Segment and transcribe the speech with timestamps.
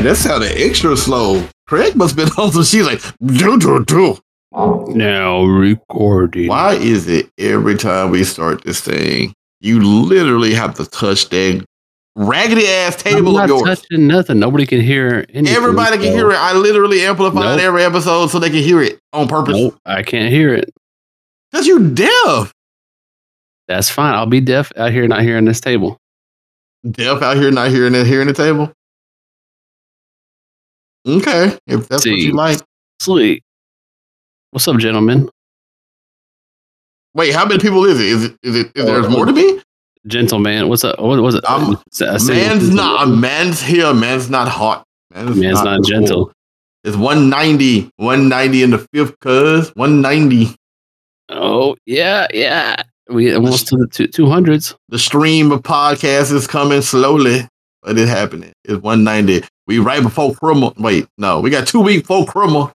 [0.00, 1.46] Man, that sounded extra slow.
[1.66, 2.64] Craig must have been on some.
[2.64, 4.16] She's like, do do do.
[4.52, 6.48] Now recording.
[6.48, 11.64] Why is it every time we start this thing, you literally have to touch that
[12.16, 13.62] raggedy ass I'm table not of yours?
[13.80, 14.38] touching nothing.
[14.38, 15.54] Nobody can hear anything.
[15.54, 16.36] Everybody can so- hear it.
[16.38, 17.60] I literally amplify Nope.
[17.60, 19.54] every episode so they can hear it on purpose.
[19.54, 20.72] Nope, I can't hear it.
[21.52, 22.52] Cause you deaf.
[23.68, 24.14] That's fine.
[24.14, 25.98] I'll be deaf out here, not hearing this table.
[26.90, 28.72] Deaf out here, not hearing it, hearing the table.
[31.06, 32.60] Okay, if that's what you like.
[32.98, 33.42] Sweet.
[34.50, 35.30] What's up, gentlemen?
[37.14, 38.06] Wait, how many people is it?
[38.06, 38.36] Is it?
[38.42, 38.66] Is it?
[38.74, 39.34] Is there's oh, more to oh.
[39.34, 39.62] me?
[40.06, 40.68] Gentleman.
[40.68, 40.98] What's up?
[40.98, 41.44] What was it?
[41.48, 43.06] I'm- S- I say- Man's not.
[43.06, 43.92] A Man's here.
[43.94, 44.84] Man's not hot.
[45.12, 46.26] Man's, Man's not gentle.
[46.26, 46.34] cool.
[46.84, 47.90] It's 190.
[47.96, 49.70] 190 in the fifth, cuz.
[49.76, 50.54] 190.
[51.28, 52.76] Oh, yeah, yeah.
[53.08, 54.74] We almost to the two, 200s.
[54.88, 57.46] The stream of podcasts is coming slowly,
[57.82, 58.52] but it's happening.
[58.64, 59.46] It's 190.
[59.70, 60.74] We right before criminal.
[60.78, 62.72] Wait, no, we got two weeks before.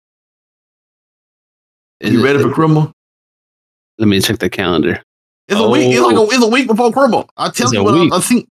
[2.02, 2.92] Is You it- ready for criminal?
[3.98, 5.02] Let me check the calendar.
[5.48, 5.94] It's a week.
[5.94, 6.26] It's like a, Oh.
[6.30, 7.30] it's a week before criminal.
[7.38, 7.94] I tell It's you what.
[7.94, 8.12] I, week.
[8.14, 8.50] I think.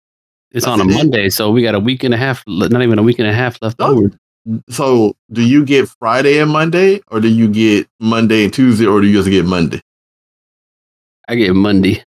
[0.51, 0.95] It's That's on a it.
[0.95, 3.33] Monday, so we got a week and a half, not even a week and a
[3.33, 3.87] half left No.
[3.87, 4.11] over.
[4.69, 9.01] So, do you get Friday and Monday, or do you get Monday and Tuesday, or
[9.01, 9.81] do you just get Monday?
[11.27, 12.03] I get Monday.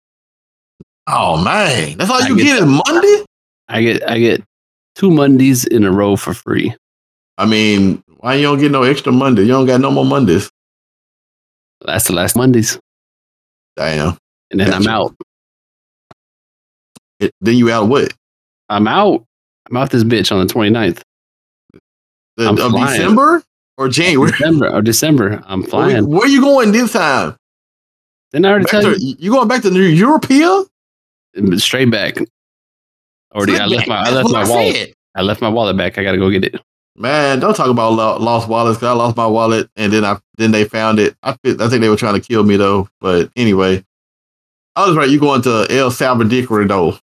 [1.07, 3.25] Oh man, that's all I you get get, is Monday.
[3.69, 4.43] I get I get
[4.99, 6.75] two Mondays in a row for free.
[7.39, 9.43] I mean, why you don't get no extra Monday?
[9.43, 10.51] You don't got no more Mondays.
[11.87, 12.79] That's the last Mondays,
[13.77, 14.19] Damn.
[14.51, 15.15] and then I'm out.
[17.21, 18.13] It, then you out what?
[18.69, 19.25] I'm out.
[19.71, 21.03] I'm out this bitch on the 29th.
[22.37, 23.01] The, I'm of flying.
[23.01, 23.43] December
[23.77, 24.33] or January?
[24.33, 25.43] December or December.
[25.47, 26.07] I'm Where, flying.
[26.09, 27.37] where you going this time?
[28.33, 29.17] Didn't I already Back tell to, you?
[29.19, 30.67] you going back to New Europea?
[31.59, 32.17] Straight back.
[33.35, 34.75] Already, I left my I left my I wallet.
[34.77, 34.93] said.
[35.15, 35.99] I left my wallet back.
[35.99, 36.61] I gotta go get it.
[36.97, 38.79] Man, don't talk about lo- lost wallets.
[38.79, 41.15] 'cause I lost my wallet, and then I then they found it.
[41.23, 41.35] I I
[41.69, 42.89] think they were trying to kill me though.
[43.01, 43.85] But anyway,
[44.77, 45.09] I was right.
[45.09, 46.99] You going to El Salvador though?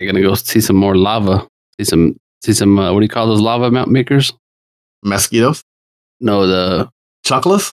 [0.00, 1.46] I'm gonna go see some more lava.
[1.78, 4.32] See some see some uh, what do you call those lava mount makers?
[5.04, 5.62] Mosquitoes,
[6.20, 6.88] No, the
[7.24, 7.72] chocolates.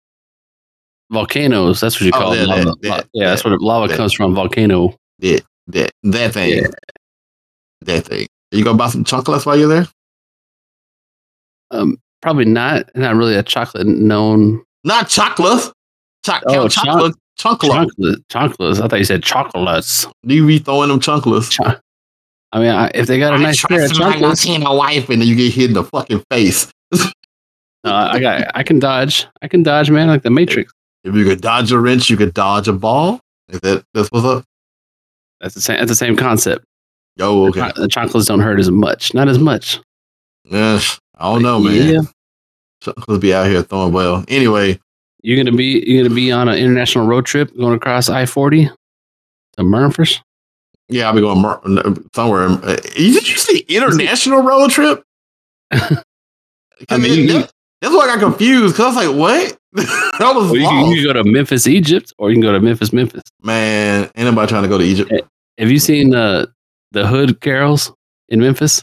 [1.11, 1.79] volcanoes.
[1.81, 2.47] That's what you Oh, call that- it.
[2.47, 2.63] Lava.
[2.65, 3.97] that- that- yeah, that's what lava that.
[3.97, 4.33] comes from.
[4.35, 4.95] Volcano.
[5.19, 6.57] That that thing.
[6.63, 6.67] Yeah.
[7.85, 8.27] That thing.
[8.51, 9.87] You gonna buy some chocolates while you're there?
[11.71, 12.89] Um, probably not.
[12.95, 15.71] Not really a chocolate known Not chocolates.
[16.25, 17.15] Choc- Oh, count choc- chocolate.
[17.37, 17.71] Chocolate.
[17.71, 18.29] chocolate.
[18.29, 18.79] Chocolates.
[18.79, 20.07] I thought you said chocolates.
[20.25, 21.49] Do you be throwing them chocolates?
[21.49, 21.75] Cho-
[22.51, 25.27] I mean, I, if they got a nice pair of chocolates, my wife, and then
[25.27, 26.71] you get hit in the fucking face.
[26.93, 27.09] uh,
[27.83, 28.49] I got.
[28.55, 29.27] I can dodge.
[29.41, 30.71] I can dodge, man, like the Matrix.
[31.03, 33.19] If you could dodge a wrench, you could dodge a ball.
[33.49, 34.43] Is that that's what's up?
[35.41, 35.77] That's the same.
[35.77, 36.63] That's the same concept.
[37.17, 37.71] Yo, okay.
[37.75, 39.13] The chocolates don't hurt as much.
[39.13, 39.79] Not as much.
[40.43, 40.79] Yeah,
[41.17, 41.93] I don't know, man.
[41.93, 42.01] Yeah.
[42.81, 44.23] Chocolates be out here throwing well.
[44.27, 44.79] Anyway,
[45.23, 45.83] You're gonna be.
[45.87, 48.69] You're gonna be on an international road trip going across I forty
[49.57, 50.19] to Memphis.
[50.89, 51.61] yeah, I'll be going mer-
[52.13, 52.47] somewhere.
[52.49, 55.01] Uh, Did you say international road trip?
[55.71, 59.57] I mean, that- that's why I got confused because I was like, what?
[60.19, 62.51] that was Well, you, can, you can go to Memphis, Egypt, or you can go
[62.53, 63.21] to Memphis, Memphis.
[63.43, 65.11] Man, ain't nobody trying to go to Egypt.
[65.57, 66.45] Have you seen uh,
[66.95, 67.93] the Hood carols
[68.29, 68.81] in Memphis?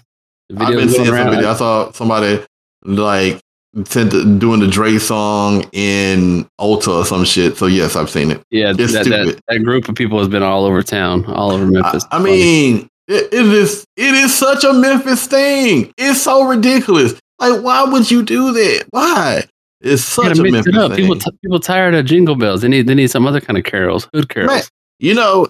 [0.56, 1.50] I've been seeing some video.
[1.50, 2.44] I saw somebody
[2.84, 3.40] like
[3.86, 7.56] sent the, doing the Dre song in Ulta or some shit.
[7.56, 8.42] So yes, I've seen it.
[8.50, 9.42] Yeah, It's that, that, stupid.
[9.48, 12.04] that group of people has been all over town, all over Memphis.
[12.10, 15.92] I mean, it, it is it is such a Memphis thing.
[15.96, 17.18] It's so ridiculous.
[17.38, 18.84] Like, why would you do that?
[18.90, 19.44] Why?
[19.80, 20.96] It's such a Memphis it thing.
[20.96, 22.60] People, t- people tired of jingle bells.
[22.60, 24.50] They need, they need some other kind of carols, hood carols.
[24.50, 24.62] Man,
[25.00, 25.48] you know,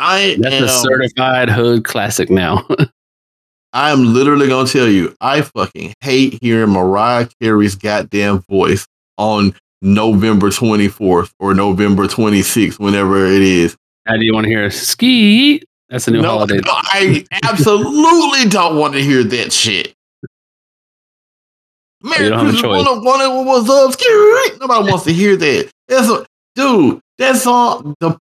[0.00, 2.66] I That's am, a certified hood classic now.
[3.72, 8.86] I am literally gonna tell you, I fucking hate hearing Mariah Carey's goddamn voice
[9.18, 13.76] on November 24th or November 26th, whenever it is.
[14.06, 15.62] How do you want to hear ski?
[15.90, 16.56] That's a new No, holiday.
[16.56, 19.94] no, I absolutely don't want to hear that shit.
[22.02, 24.58] Oh, Merry have a Christmas, of- one what's up, Skee?
[24.58, 25.70] Nobody wants to hear that.
[25.88, 26.24] That's a,
[26.54, 27.00] dude.
[27.18, 27.94] That song.
[28.00, 28.16] The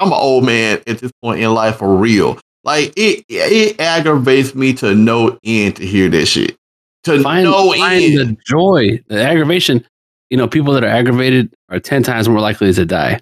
[0.00, 2.38] I'm an old man at this point in life for real.
[2.64, 6.56] Like it, it aggravates me to no end to hear that shit.
[7.04, 8.18] To Find, no find end.
[8.18, 9.86] the joy, the aggravation.
[10.30, 13.20] You know, people that are aggravated are 10 times more likely to die.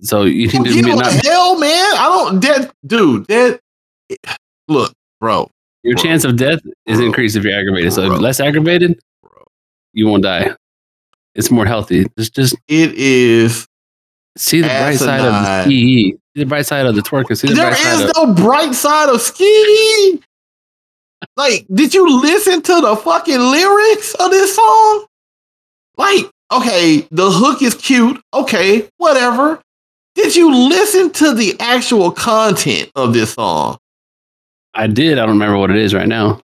[0.00, 1.70] So you oh, can just be not, hell, man?
[1.70, 2.40] I don't.
[2.40, 3.26] That dude.
[3.28, 3.60] That
[4.68, 5.48] look, bro.
[5.84, 6.02] your bro.
[6.02, 7.06] chance of death is Bro.
[7.06, 7.92] increased if you're aggravated.
[7.92, 9.44] So less aggravated, Bro.
[9.92, 10.56] you won't die.
[11.34, 12.06] It's more healthy.
[12.16, 13.66] It's just It is.
[14.36, 16.12] See the bright side of the ski.
[16.34, 17.36] See the bright side of the twerking.
[17.36, 20.22] See the There bright side is of no bright side of ski.
[21.36, 25.06] Like, did you listen to the fucking lyrics of this song?
[25.96, 28.20] Like, okay, the hook is cute.
[28.34, 29.60] Okay, whatever.
[30.14, 33.78] Did you listen to the actual content of this song?
[34.74, 35.18] I did.
[35.18, 36.40] I don't remember what it is right now.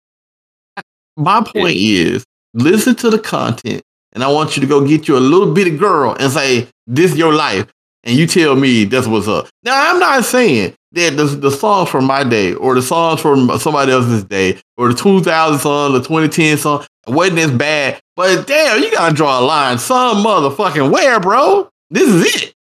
[1.16, 2.24] My point is,
[2.54, 3.82] listen to the content,
[4.12, 7.12] and I want you to go get you a little bitty girl and say, "This
[7.12, 7.66] is your life,"
[8.04, 9.48] and you tell me that's what's up.
[9.64, 13.50] Now, I'm not saying that the, the songs from my day or the songs from
[13.58, 18.82] somebody else's day or the 2000 song, the 2010 song wasn't as bad, but damn,
[18.82, 21.68] you gotta draw a line some motherfucking where, bro.
[21.90, 22.54] This is it.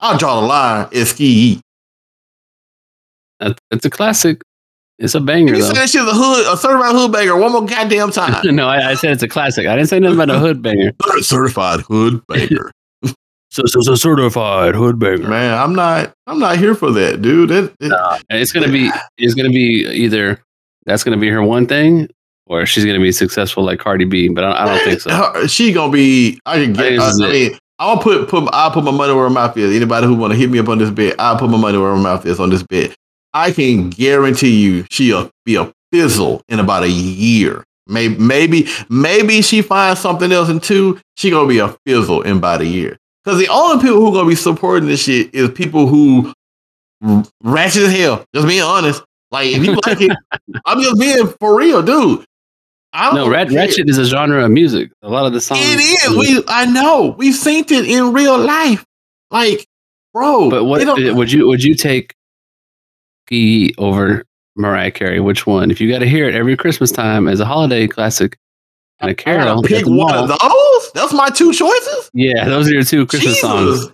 [0.00, 1.60] I'll draw the line at ski.
[3.40, 4.42] It's a classic.
[4.98, 5.54] It's a banger.
[5.54, 5.68] You though.
[5.68, 7.36] said that shit's a hood, a certified hood banger.
[7.36, 8.54] One more goddamn time.
[8.54, 9.66] no, I, I, said it's a classic.
[9.66, 10.92] I didn't say nothing about a hood banger.
[11.20, 12.70] certified hood banger.
[13.50, 15.28] So, so, so certified hoodbanger.
[15.28, 16.14] Man, I'm not.
[16.26, 17.50] I'm not here for that, dude.
[17.50, 18.90] That, it, nah, it's gonna be.
[19.18, 20.42] It's gonna be either
[20.86, 22.08] that's gonna be her one thing,
[22.46, 24.28] or she's gonna be successful like Cardi B.
[24.28, 25.10] But I, I don't think so.
[25.10, 26.40] Her, she gonna be.
[26.46, 26.98] I can get.
[26.98, 28.48] I, I mean, I'll put put.
[28.52, 29.74] I'll put my money where my mouth is.
[29.74, 31.94] Anybody who want to hit me up on this bit, I'll put my money where
[31.96, 32.94] my mouth is on this bit.
[33.34, 37.64] I can guarantee you she'll be a fizzle in about a year.
[37.86, 41.00] Maybe, maybe, maybe she finds something else in two.
[41.16, 42.96] She gonna be a fizzle in about a year.
[43.24, 46.32] Because the only people who are gonna be supporting this shit is people who
[47.42, 48.24] ratchet as hell.
[48.34, 49.02] Just being honest.
[49.30, 50.16] Like if you like it,
[50.66, 52.24] I'm just being for real, dude.
[52.92, 54.90] I no, rat, ratchet is a genre of music.
[55.02, 55.60] A lot of the songs.
[55.62, 56.16] It is.
[56.16, 57.14] We, I know.
[57.16, 58.84] We've seen it in real life.
[59.30, 59.64] Like,
[60.12, 60.50] bro.
[60.50, 60.84] But what
[61.14, 62.14] would you would you take
[63.78, 64.24] over
[64.56, 65.20] Mariah Carey?
[65.20, 65.70] Which one?
[65.70, 68.36] If you got to hear it every Christmas time as a holiday classic
[69.00, 70.92] and a carol, pick one of those.
[70.92, 72.10] That's my two choices.
[72.12, 73.40] Yeah, those are your two Christmas Jesus.
[73.82, 73.92] songs.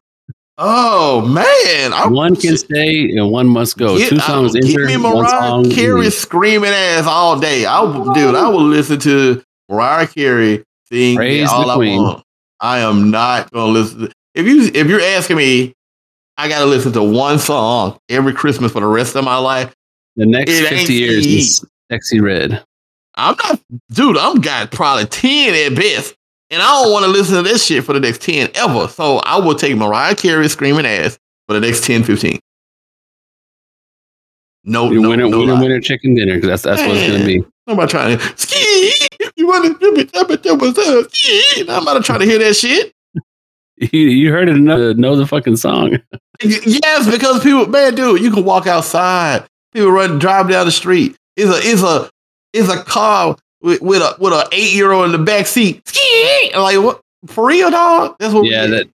[0.58, 3.98] Oh man, I, one can stay and one must go.
[3.98, 4.86] Get, Two songs uh, enter.
[4.86, 7.66] me Mariah Carey screaming ass all day.
[7.66, 8.34] I will, dude.
[8.34, 12.02] I will listen to Mariah Carey sing Praise all the I queen.
[12.02, 12.24] want.
[12.60, 14.00] I am not gonna listen.
[14.00, 15.74] To, if you if you're asking me,
[16.38, 19.74] I gotta listen to one song every Christmas for the rest of my life.
[20.16, 22.64] The next fifty years is Sexyy Red.
[23.16, 23.60] I'm not,
[23.90, 24.16] dude.
[24.16, 26.14] I'm got probably ten at best.
[26.50, 28.86] And I don't want to listen to this shit for the next 10 ever.
[28.86, 31.18] So I will take Mariah Carey screaming ass
[31.48, 32.38] for the next 10, 15.
[34.62, 37.24] No, no, winner, no winner, winner, chicken dinner, because that's that's Man, what it's gonna
[37.24, 37.44] be.
[37.68, 38.92] I'm not trying to ski.
[39.36, 41.60] You want to ski?
[41.68, 42.92] I'm not trying to try to hear that shit.
[43.78, 45.98] You, you heard it enough to know the fucking song.
[46.42, 49.44] yes, because people, man, dude, you can walk outside.
[49.74, 51.14] People run, drive down the street.
[51.36, 52.08] It's a, it's a,
[52.56, 55.82] it's a car with, with a with an eight year old in the back seat.
[56.54, 58.16] Like what for real, dog?
[58.18, 58.46] That's what.
[58.46, 58.88] Yeah, that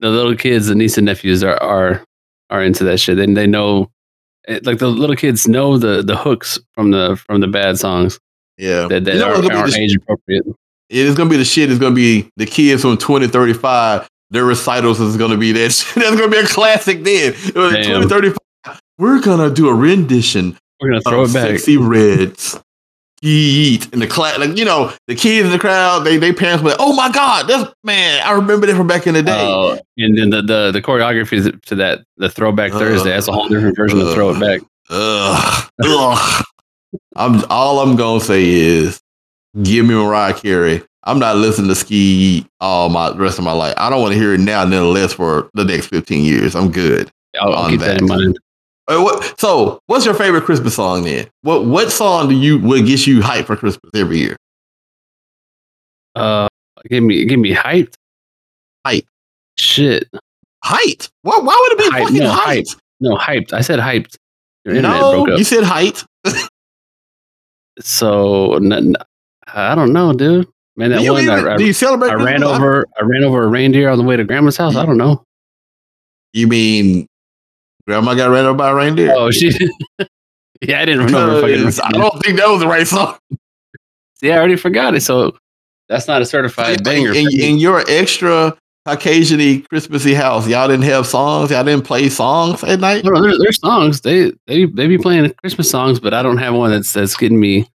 [0.00, 2.04] the little kids, the niece and nephews are are
[2.50, 3.90] are into that shit, and they know,
[4.46, 8.18] eh, like the little kids know the the hooks from the from the bad songs.
[8.58, 10.44] Yeah, that, that you know are, are age appropriate.
[10.90, 11.70] It's gonna be the shit.
[11.70, 14.08] It's gonna be the kids from twenty thirty five.
[14.30, 15.72] Their recitals is gonna be that.
[15.72, 16.02] Shit.
[16.02, 17.02] That's gonna be a classic.
[17.02, 18.30] Then twenty thirty
[18.64, 18.80] five.
[18.98, 20.56] We're gonna do a rendition.
[20.80, 21.50] We're gonna throw it back.
[21.50, 22.58] Sexyy Reds
[23.22, 24.38] eat in the class.
[24.38, 27.10] Like you know, the kids in the crowd, they they parents were like, "Oh my
[27.10, 30.42] god, this man, I remember that from back in the day." Uh, and then the,
[30.42, 33.10] the the choreography to that the Throwback uh, Thursday.
[33.10, 34.60] That's a whole different version uh, of Throw It Back.
[34.90, 36.44] Ugh, ugh.
[37.16, 39.00] I'm all I'm gonna say is,
[39.62, 40.82] give me Mariah Carey.
[41.04, 43.74] I'm not listening to Ski all my rest of my life.
[43.76, 46.54] I don't want to hear it now, nonetheless, for the next 15 years.
[46.54, 47.10] I'm good.
[47.40, 47.94] I'll, I'll keep that.
[47.94, 48.38] that in mind.
[48.86, 51.28] What, so, what's your favorite Christmas song then?
[51.42, 54.36] What what song do you what gets you hyped for Christmas every year?
[56.14, 56.48] Uh,
[56.88, 57.94] give me give me hyped.
[58.84, 59.06] Hype.
[59.56, 60.08] Shit.
[60.64, 61.10] Hyped.
[61.22, 62.02] Why, why would it be hyped?
[62.02, 62.56] fucking no, hyped?
[62.56, 62.76] hyped?
[63.00, 63.52] No, hyped.
[63.52, 64.16] I said hyped.
[64.64, 66.04] Your no, you said hyped.
[67.80, 68.54] so
[69.46, 70.48] I don't know, dude.
[70.76, 71.22] Man, that do one.
[71.22, 72.10] Even, I, do you celebrate?
[72.10, 72.86] I ran over.
[73.00, 74.76] I ran over a reindeer on the way to grandma's house.
[74.76, 75.22] I don't know.
[76.32, 77.06] You mean
[77.86, 79.12] Grandma got ran over by a reindeer.
[79.14, 79.50] Oh, she.
[80.60, 81.44] yeah, I didn't remember.
[81.44, 83.18] I don't think that was the right song.
[84.16, 85.00] See, I already forgot it.
[85.00, 85.36] So
[85.88, 87.12] that's not a certified banger.
[87.12, 91.50] In, in, your extra Caucasian Christmassy house, y'all didn't have songs.
[91.50, 93.04] Y'all didn't play songs at night.
[93.04, 94.00] No, there, there's songs.
[94.00, 97.40] They they they be playing Christmas songs, but I don't have one that's that's getting
[97.40, 97.68] me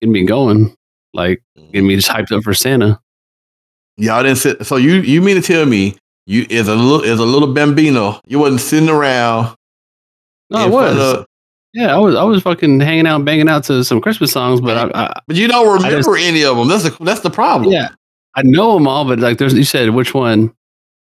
[0.00, 0.74] getting me going.
[1.12, 2.98] Like getting me just hyped up for Santa.
[3.96, 4.66] Y'all didn't sit.
[4.66, 5.96] So you you mean to tell me
[6.26, 8.20] you is a little is a little bambino.
[8.26, 9.54] You wasn't sitting around.
[10.50, 10.96] No, I was.
[11.18, 11.26] Of,
[11.72, 12.14] yeah, I was.
[12.14, 15.36] I was fucking hanging out, banging out to some Christmas songs, but I, I but
[15.36, 16.68] you don't remember just, any of them.
[16.68, 17.72] That's the that's the problem.
[17.72, 17.88] Yeah,
[18.34, 20.54] I know them all, but like there's you said which one.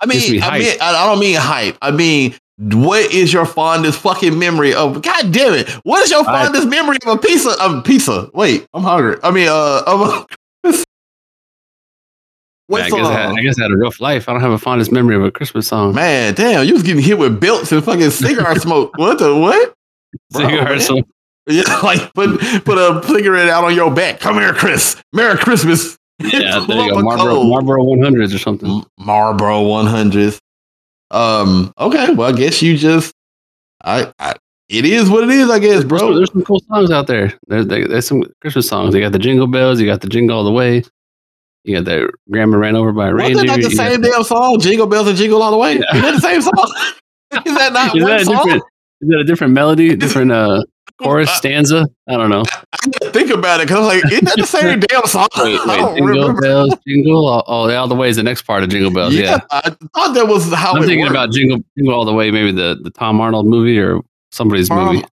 [0.01, 1.79] I mean, I mean, I don't mean hype.
[1.81, 5.03] I mean, what is your fondest fucking memory of?
[5.03, 5.69] God damn it!
[5.85, 7.55] What is your I- fondest memory of a pizza?
[7.61, 8.31] Of pizza?
[8.35, 9.17] Wait, I'm hungry.
[9.23, 10.27] I mean, uh, of a.
[12.73, 13.31] What I, guess I, had.
[13.31, 14.29] I guess I had a rough life.
[14.29, 15.95] I don't have a fondest memory of a Christmas song.
[15.95, 18.97] Man, damn, you was getting hit with belts and fucking cigar smoke.
[18.97, 19.75] What the what?
[20.33, 21.03] Bro, Cigar song.
[21.49, 24.21] Yeah, like put put a cigarette out on your back.
[24.21, 24.97] Come here, Chris.
[25.13, 25.97] Merry Christmas.
[26.21, 27.01] Yeah, there you go.
[27.03, 28.85] Marlboro, Marlboro 100s or something.
[28.99, 30.39] Marlboro 100s.
[31.11, 31.73] Um.
[31.79, 32.13] Okay.
[32.15, 33.13] Well, I guess you just.
[33.85, 34.13] I.
[34.21, 34.35] I
[34.69, 35.51] it is what it is.
[35.51, 36.15] I guess, There's, bro.
[36.15, 37.35] there's some cool songs out there.
[37.49, 38.95] There's, there- there's some Christmas songs.
[38.95, 39.81] You got the Jingle Bells.
[39.81, 40.85] You got the Jingle All the Way.
[41.65, 43.43] You got the Grandma Ran Over by a Wasn't Reindeer.
[43.43, 44.61] that not the you got same damn song?
[44.61, 45.75] Jingle bells and jingle all the way.
[45.75, 45.95] Yeah.
[45.97, 46.73] Is that the same song?
[47.47, 48.37] is that not Is one that, a song?
[48.45, 48.63] different,
[49.01, 50.65] is that a different melody, different uh,
[51.03, 51.87] chorus stanza?
[52.09, 52.43] I don't know.
[52.73, 55.29] I didn't think about it because I'm like, isn't that the same damn song?
[55.39, 56.41] Wait, wait, Jingle remember.
[56.41, 59.15] Bells, Jingle all, all, all the way is the next part of Jingle Bells.
[59.15, 61.11] Yeah, I thought that was how I'm it thinking worked.
[61.13, 64.01] about Jingle Jingle All the Way, maybe the, the Tom Arnold movie or
[64.33, 65.07] somebody's Tom- movie.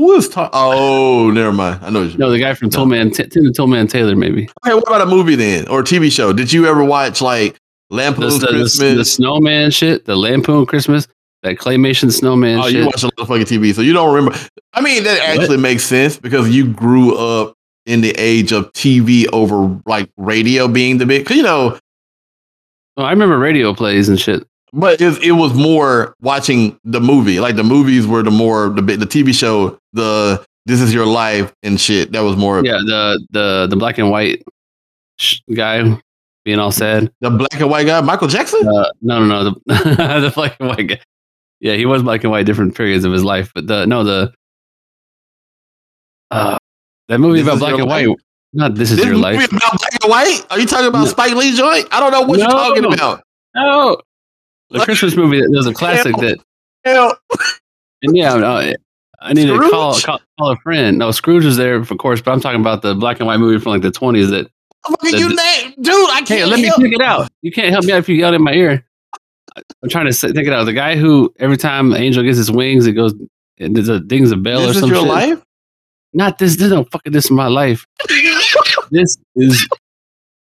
[0.00, 0.50] Who is talking?
[0.54, 1.80] Oh, never mind.
[1.84, 2.04] I know.
[2.16, 2.78] No, the guy from No.
[2.78, 4.48] Tillman, T- Tim the Tillman Taylor, maybe.
[4.64, 6.32] Okay, what about a movie then, or a TV show?
[6.32, 7.58] Did you ever watch like
[7.90, 8.96] The, Lampoon's the, the, Christmas?
[8.96, 11.06] the Snowman shit, the Lampoon Christmas,
[11.42, 12.76] that claymation Snowman oh, shit.
[12.76, 14.38] you watch a lot of fucking TV, so you don't remember.
[14.72, 17.54] I mean, that actually makes sense because you grew up
[17.84, 21.26] in the age of TV over like radio being the big.
[21.26, 21.78] 'cause, you know,
[22.96, 24.46] Oh, I remember radio plays and shit.
[24.72, 27.40] But it, it was more watching the movie.
[27.40, 31.52] Like the movies were the more the the TV show, the This Is Your Life
[31.62, 32.12] and shit.
[32.12, 34.42] That was more Yeah, the the the black and white
[35.18, 36.00] sh- guy
[36.44, 37.10] being all sad.
[37.20, 38.66] the black and white guy, Michael Jackson.
[38.66, 41.00] Uh, no, no, no, the the black and white guy.
[41.60, 44.32] Yeah, he was black and white different periods of his life, but the no the
[46.30, 46.58] uh,
[47.08, 48.06] that movie This about black and Life?
[48.08, 48.16] white.
[48.52, 49.52] Not this is This your movie life.
[49.52, 50.46] about black and white?
[50.50, 51.06] Are you talking about No.
[51.06, 51.86] Spike Lee joint?
[51.92, 53.22] I don't know what you're talking about.
[53.54, 54.00] No,
[54.70, 55.40] the Christmas movie.
[55.40, 56.20] That, there's a classic Hell.
[56.28, 56.38] that
[56.84, 57.16] Hell,
[58.02, 58.72] And yeah, no, uh,
[59.20, 60.98] I need to call, call call a friend.
[60.98, 63.58] No, Scrooge was there, of course, but I'm talking about the black and white movie
[63.62, 64.30] from like the 20s.
[64.30, 64.50] That
[64.88, 65.94] oh, The- you name, dude.
[66.10, 66.28] I can't.
[66.28, 67.28] hey, let me help- pick it out.
[67.42, 68.84] You can't help me out if you yell in my ear.
[69.82, 70.64] I'm trying to think it out.
[70.64, 73.12] The guy who every time angel gets his wings, it goes,
[73.58, 75.08] it does a dings a bell This or is some your shit.
[75.08, 75.42] life.
[76.14, 76.56] Not this.
[76.56, 77.12] This no fucking.
[77.12, 77.86] This is my life.
[78.90, 79.68] This is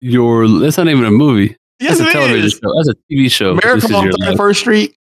[0.02, 0.48] your.
[0.48, 1.56] That's not even a movie.
[1.84, 2.54] Yes, That's a it television is.
[2.54, 2.74] show.
[2.76, 3.52] That's a TV show.
[3.52, 4.38] America on your Thirty life.
[4.38, 4.96] First Street.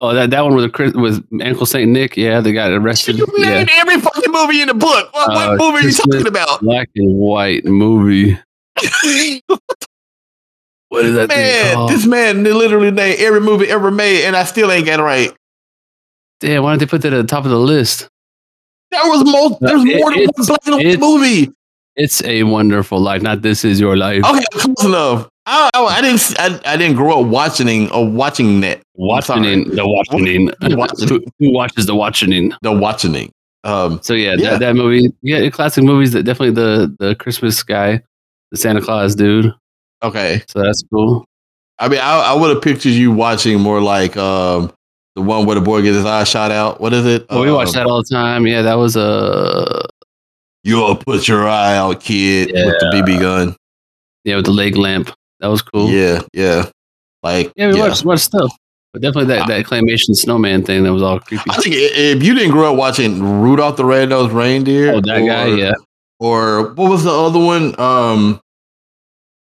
[0.00, 2.16] Oh, that, that one with the Chris- with Uncle Saint Nick.
[2.16, 3.18] Yeah, they got arrested.
[3.18, 5.12] You Yeah, every fucking movie in the book.
[5.12, 6.60] What, Uh, what movie are you talking about?
[6.60, 8.38] black and white movie.
[10.90, 14.72] What is that man, this man literally named every movie ever made, and I still
[14.72, 15.30] ain't got it right.
[16.40, 18.08] Damn, why don't they put that at the top of the list?
[18.90, 19.58] There was more.
[19.60, 21.52] There's It- more than one black and white movie.
[21.96, 23.20] It's a wonderful life.
[23.20, 24.24] Not this is your life.
[24.24, 25.28] Okay, close enough.
[25.48, 26.34] I, I, I didn't.
[26.38, 28.82] I, I didn't grow up watching or watching that.
[28.94, 31.08] watching the watching.
[31.08, 32.52] Who, who watches the watching?
[32.62, 33.32] The watching.
[33.64, 34.50] Um, So yeah, Yeah.
[34.50, 35.12] That, that movie.
[35.22, 36.12] Yeah, classic movies.
[36.12, 38.02] That definitely the the Christmas guy,
[38.50, 39.54] the Santa Claus dude.
[40.02, 40.42] okay.
[40.48, 41.24] So that's cool.
[41.78, 44.72] I mean, I, I would have pictured you watching more like um,
[45.14, 46.80] the one where the boy gets his eye shot out.
[46.80, 47.26] What is it?
[47.30, 48.46] Well, we watch Um, that all the time.
[48.46, 49.84] Yeah, that was a
[50.64, 53.56] You'll put your eye out, kid, with the BB gun.
[54.24, 55.10] yeah with the leg lamp.
[55.40, 55.88] That was cool.
[55.90, 56.68] Yeah, yeah.
[57.22, 57.88] Like, Yeah, we yeah.
[57.88, 58.50] watched watched stuff.
[58.92, 61.44] But definitely that, that claymation snowman thing that was all creepy.
[61.50, 65.46] I think if you didn't grow up watching Rudolph the Red-Nosed Reindeer, Oh, that guy,
[65.48, 65.74] yeah.
[66.18, 67.78] or what was the other one?
[67.78, 68.40] Um,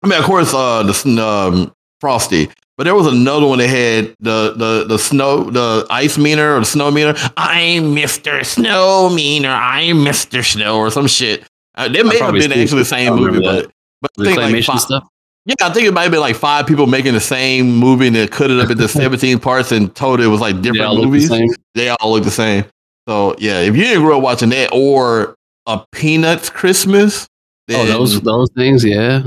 [0.02, 2.48] I mean, of course, uh, the um, Frosty,
[2.78, 6.60] but there was another one that had the the the snow, the ice meaner or
[6.60, 7.14] the snow meaner.
[7.36, 9.50] I'm Mister Snow Meaner.
[9.50, 11.44] I'm Mister Snow or some shit.
[11.76, 13.70] Uh, they may have been actually the same movie, but
[14.00, 15.04] but The like claymation five, stuff.
[15.44, 18.16] Yeah, I think it might have been like five people making the same movie and
[18.16, 21.02] they cut it up into 17 parts and told it was like different all look
[21.02, 21.56] the movies.
[21.74, 22.64] They all look the same.
[23.08, 25.34] So yeah, if you didn't grow up watching that or
[25.66, 27.28] a Peanuts Christmas,
[27.70, 29.22] Oh, those those things, yeah,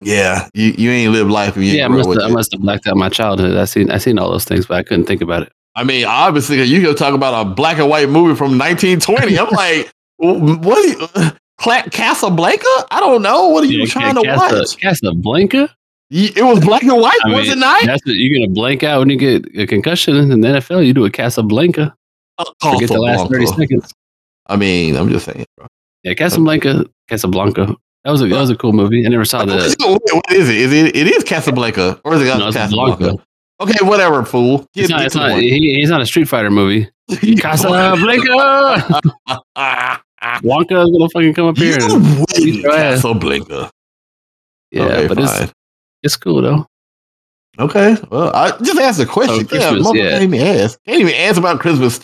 [0.00, 1.84] yeah, you, you ain't lived life if you yeah.
[1.84, 3.56] I must have, I must have blacked out my childhood.
[3.56, 5.52] I seen I seen all those things, but I couldn't think about it.
[5.76, 9.38] I mean, obviously, you go talk about a black and white movie from 1920.
[9.38, 11.36] I'm like, what?
[11.58, 12.64] Cla- Casablanca?
[12.90, 13.48] I don't know.
[13.48, 14.78] What are you Yeah, trying to Casa- watch?
[14.78, 15.74] Casablanca.
[16.10, 17.84] It was black and white, I was mean, it not?
[17.84, 20.86] That's what you're gonna blank out when you get a concussion in the NFL.
[20.86, 21.94] You do a Casablanca.
[22.62, 23.92] Forget the last thirty seconds.
[24.46, 25.66] I mean, I'm just saying, bro.
[26.04, 27.74] Yeah, Casablanca, Casablanca.
[28.04, 29.04] That was a that was a cool movie.
[29.04, 29.56] I never saw What the.
[29.56, 29.80] is it?
[29.80, 30.56] Wait, what is it?
[30.56, 30.96] Is it?
[30.96, 32.96] It is Casablanca, or is it No, Casablanca?
[32.98, 33.22] Blanca.
[33.60, 34.64] Okay, whatever, fool.
[34.76, 35.02] It's not.
[35.04, 35.38] It's not.
[35.40, 36.88] He, he's not a Street Fighter movie.
[37.38, 39.00] Casablanca.
[40.20, 40.40] Ah.
[40.42, 41.78] Wonka is gonna fucking come up here.
[41.78, 42.72] You And, win, beat your.
[42.72, 43.70] Casablanca.
[44.70, 45.42] yeah, okay, but fine.
[45.44, 45.52] it's
[46.02, 46.66] it's cool though.
[47.58, 47.96] Okay.
[48.10, 49.34] Well, I just asked a question.
[49.34, 50.10] Oh, Damn, Christmas, yeah.
[50.10, 50.78] Can't even ask.
[50.86, 52.00] Can't even ask about Christmas.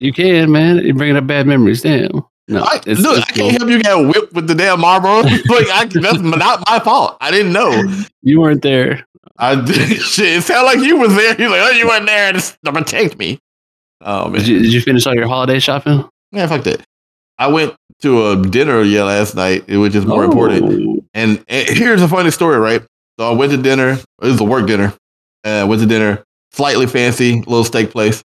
[0.00, 0.78] You can, man.
[0.84, 1.82] You're bringing up bad memories.
[1.82, 2.10] Damn.
[2.48, 5.20] No, I, it's, look, it's I can't help you get whipped with the damn Marlboro.
[5.22, 7.16] like, I, that's not my fault.
[7.20, 7.84] I didn't know.
[8.22, 9.04] You weren't there.
[9.38, 10.38] I shit.
[10.38, 11.38] It sounded like you was there.
[11.40, 13.38] You're like, oh, you weren't there to, to protect me.
[14.00, 16.08] Oh man, Did you, did you finish all your holiday shopping?
[16.32, 16.80] Yeah, fuck that.
[17.38, 20.64] I went to a dinner yeah last night, which is more important.
[20.64, 21.04] Oh.
[21.14, 22.82] And, and here's a funny story, right?
[23.18, 23.92] So I went to dinner.
[23.92, 24.94] It was a work dinner.
[25.44, 28.22] Uh, went to dinner, slightly fancy, little steak place.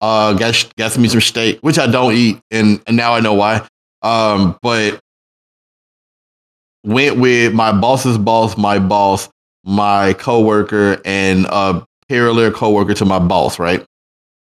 [0.00, 3.34] Uh, got got me some steak, which I don't eat, and, and now I know
[3.34, 3.66] why.
[4.02, 4.98] Um, but
[6.84, 9.28] went with my boss's boss, my boss,
[9.64, 13.58] my coworker, and a parallel coworker to my boss.
[13.58, 13.84] Right?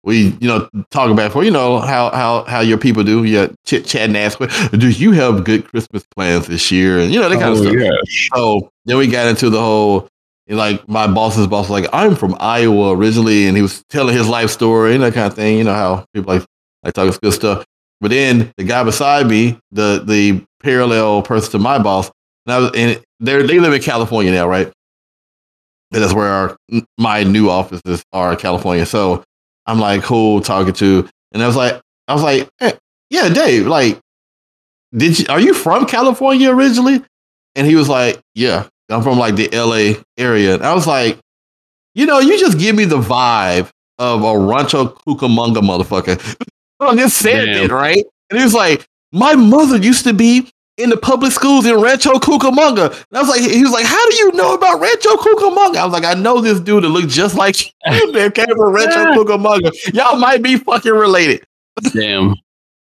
[0.06, 3.24] We, you know, talk about for you know how how how your people do.
[3.24, 4.38] Yeah, chit chat and ask,
[4.78, 7.00] do you have good Christmas plans this year?
[7.00, 7.76] And you know that kind of Oh, stuff.
[7.76, 7.92] yeah.
[8.36, 10.10] So then we got into the whole,
[10.50, 14.28] like my boss's boss, was like I'm from Iowa originally, and he was telling his
[14.28, 15.58] life story and that kind of thing.
[15.58, 16.46] You know how people like
[16.84, 17.64] like talking good stuff.
[18.02, 22.12] But then the guy beside me, the the parallel person to my boss,
[22.46, 24.68] and I was, and they they live in California now, right?
[25.94, 26.58] And that's where our
[26.98, 28.86] my new offices are in California.
[28.86, 29.24] So
[29.66, 32.74] I'm like cool talking to, and I was like, I was like, hey,
[33.10, 34.00] yeah, Dave, like,
[34.96, 37.04] did you are you from California originally?
[37.56, 40.56] And he was like, Yeah, I'm from like the LA area.
[40.56, 41.18] And I was like,
[41.96, 46.36] You know, you just give me the vibe of a Rancho Cucamonga motherfucker.
[46.80, 47.66] I'm just said Damn.
[47.66, 48.04] it, right?
[48.30, 52.14] And he was like, My mother used to be in the public schools in Rancho
[52.14, 52.88] Cucamonga.
[52.92, 55.76] And I was like, he was like, How do you know about Rancho Cucamonga?
[55.78, 57.72] I was like, I know this dude that looked just like you
[58.14, 59.72] that came from Rancho Cucamonga.
[59.94, 61.44] Y'all might be fucking related.
[61.94, 62.36] Damn.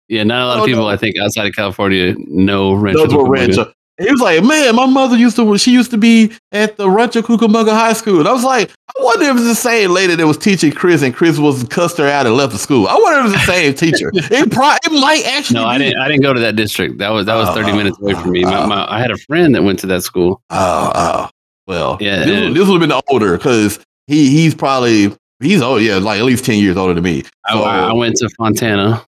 [0.08, 0.90] Yeah, not a lot Oh, of people no.
[0.90, 3.06] I think outside of California know Rancho.
[3.06, 3.30] Those were Cucamonga.
[3.32, 3.74] Rancho.
[4.02, 7.22] He was like, man, my mother used to, she used to be at the Rancho
[7.22, 8.20] Cucamonga High School.
[8.20, 11.04] And I was like, I wonder if it's the same lady that was teaching Chris
[11.04, 12.88] and Chris was cussed her out and left the school.
[12.88, 14.12] I wonder if it's the same teacher.
[14.16, 16.00] It, pro- it might actually No, I didn't.
[16.00, 16.98] I didn't go to that district.
[16.98, 18.44] That was that was Oh, thirty oh, minutes away from me.
[18.44, 18.68] My, oh.
[18.68, 20.42] my, I had a friend that went to that school.
[20.50, 21.30] Oh, oh.
[21.68, 25.78] Well, Yeah, this, and- this would have been older because he, he's probably, he's, oh,
[25.78, 27.24] yeah, like at least 10 years older than me.
[27.46, 29.06] I, So- I went to Fontana.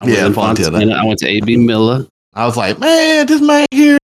[0.00, 0.94] I went Yeah, to Fontana.
[0.94, 2.06] I went to AB Miller.
[2.34, 3.98] I was like, man, this man here.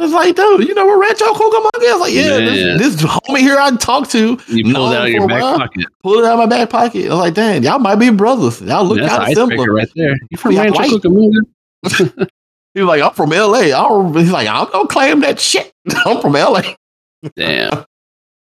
[0.00, 2.00] It's like, dude, you know what Rancho Cucamonga is?
[2.00, 2.78] Like, yeah, Man.
[2.78, 5.58] this, this homie here I talked to You pulled it out of your back while.
[5.58, 5.86] pocket.
[6.04, 7.06] pulled it out of my back pocket.
[7.06, 8.60] I was like, dang, y'all might be brothers.
[8.60, 9.72] Y'all look kind of similar.
[9.72, 10.16] right there.
[10.30, 10.90] You from Rancho white.
[10.90, 12.28] Cucamonga?
[12.74, 13.58] He was like, I'm from LA.
[13.58, 15.72] I don't, he's like, I'm gonna claim that shit.
[16.06, 16.62] I'm from LA.
[17.34, 17.70] Damn.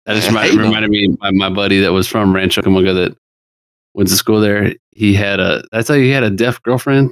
[0.05, 3.17] That just reminded, reminded me of my, my buddy that was from Rancho Cucamonga that
[3.95, 4.73] went to school there.
[4.91, 5.63] He had a.
[5.71, 7.11] That's how he had a deaf girlfriend.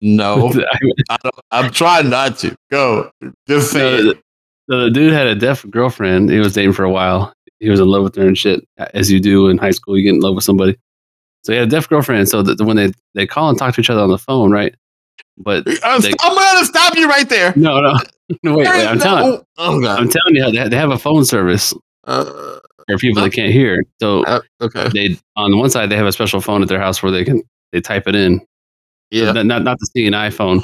[0.00, 0.52] No,
[1.10, 1.18] I-
[1.50, 2.56] I'm trying not to.
[2.70, 3.10] Go.
[3.48, 4.02] Just say So it.
[4.02, 4.22] the,
[4.70, 6.30] so the dude had a deaf girlfriend.
[6.30, 7.32] He was dating for a while.
[7.60, 9.96] He was in love with her and shit, as you do in high school.
[9.96, 10.76] You get in love with somebody.
[11.44, 12.28] So he had a deaf girlfriend.
[12.28, 14.74] So that when they they call and talk to each other on the phone, right?
[15.36, 17.52] But I'm, they- I'm to stop you right there.
[17.56, 17.94] no, no,
[18.42, 19.98] no wait, wait I'm no- telling, Oh, God.
[20.00, 21.74] I'm telling you, they they have a phone service
[22.06, 23.84] Uh, for people that can't hear.
[24.00, 24.88] So uh, okay.
[24.94, 27.42] they on one side they have a special phone at their house where they can
[27.72, 28.40] they type it in.
[29.10, 29.32] Yeah.
[29.32, 30.62] Not not, not the seeing iPhone,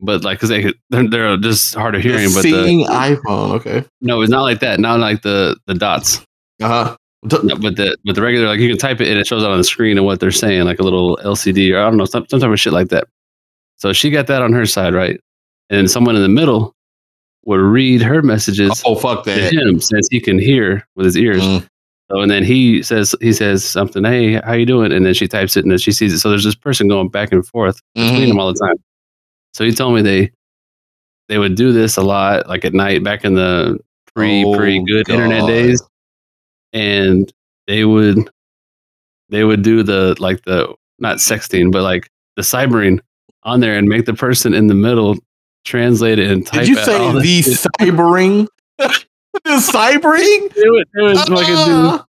[0.00, 2.28] but like because they they're, they're just hard of hearing.
[2.34, 3.52] But the, Seeing iPhone.
[3.52, 3.84] Okay.
[4.00, 4.80] no, it's not like that.
[4.80, 6.18] Not like the the dots.
[6.62, 6.96] Uh huh.
[7.42, 9.50] No, but the but the regular like you can type it and it shows out
[9.50, 12.06] on the screen and what they're saying, like a little LCD or I don't know
[12.06, 13.08] some, some type of shit like that.
[13.76, 15.20] So she got that on her side, right?
[15.68, 16.74] And someone in the middle
[17.44, 19.52] would read her messages Oh, fuck to that.
[19.52, 21.42] him since he can hear with his ears.
[21.42, 21.66] Mm.
[22.10, 24.90] So and then he says he says something, hey, how you doing?
[24.92, 26.18] And then she types it and then she sees it.
[26.18, 28.28] So there's this person going back and forth between Mhm.
[28.28, 28.76] them all the time.
[29.54, 30.30] So he told me they
[31.28, 33.78] they would do this a lot, like at night back in the
[34.14, 35.80] pre Oh, pre good internet days,
[36.72, 37.32] and
[37.68, 38.28] they would
[39.28, 42.98] they would do the like the not sexting, but like the cybering
[43.44, 45.16] on there and make the person in the middle
[45.64, 46.60] translate it and type.
[46.60, 47.66] Did you say the shit.
[47.80, 48.48] cybering?
[49.32, 50.52] the cybering?
[50.54, 52.04] They would, they would fucking do Ah.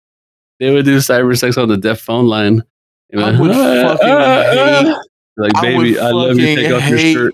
[0.59, 2.63] they would do cyber sex on the deaf phone line.
[3.11, 4.95] And I be would fucking hate-
[5.37, 6.55] like, baby, I, love you.
[6.55, 7.33] Take off your shirt.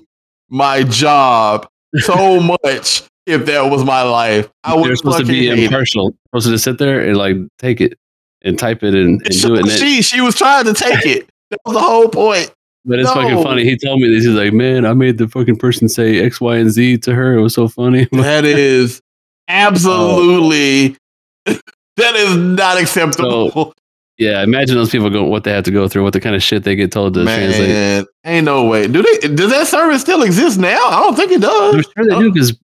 [0.50, 1.68] my job
[1.98, 4.48] so much if that was my life.
[4.64, 5.64] I would They're supposed to be hate it.
[5.66, 6.16] impartial.
[6.28, 7.98] Supposed to sit there and like take it
[8.44, 9.68] and type it and, and do it.
[9.70, 11.28] She she was trying to take it.
[11.50, 12.54] That was the whole point.
[12.86, 13.16] but it's no.
[13.16, 13.64] fucking funny.
[13.64, 14.24] He told me this.
[14.26, 17.34] He's like, man, I made the fucking person say X, Y, and Z to her.
[17.36, 18.08] It was so funny.
[18.12, 19.02] That is
[19.48, 20.98] absolutely
[21.46, 23.74] that is not acceptable.
[24.18, 26.44] yeah, imagine those people go what they have to go through, what the kind of
[26.44, 28.08] shit they get told to translate.
[28.26, 28.88] Ain't no way.
[28.88, 29.28] Do they?
[29.30, 30.88] Does that service still exist now?
[30.88, 31.76] I don't think it does.
[31.76, 32.58] I'm sure they do because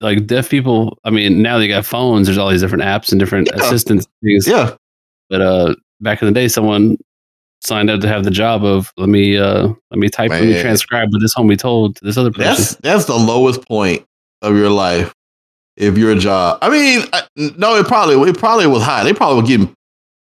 [0.00, 0.98] like deaf people.
[1.04, 2.26] I mean, now they got phones.
[2.26, 3.62] There's all these different apps and different Yeah.
[3.62, 4.46] assistance things.
[4.48, 4.74] Yeah,
[5.28, 6.96] But uh, back in the day, someone
[7.62, 10.60] signed up to have the job of let me uh let me type, let me
[10.60, 12.44] transcribe what this homie told to this other person.
[12.54, 14.04] that's that's the lowest point
[14.42, 15.14] of your life
[15.76, 16.58] if your job.
[16.62, 17.22] I mean, I,
[17.56, 19.04] no, it probably it probably was high.
[19.04, 19.74] They probably were getting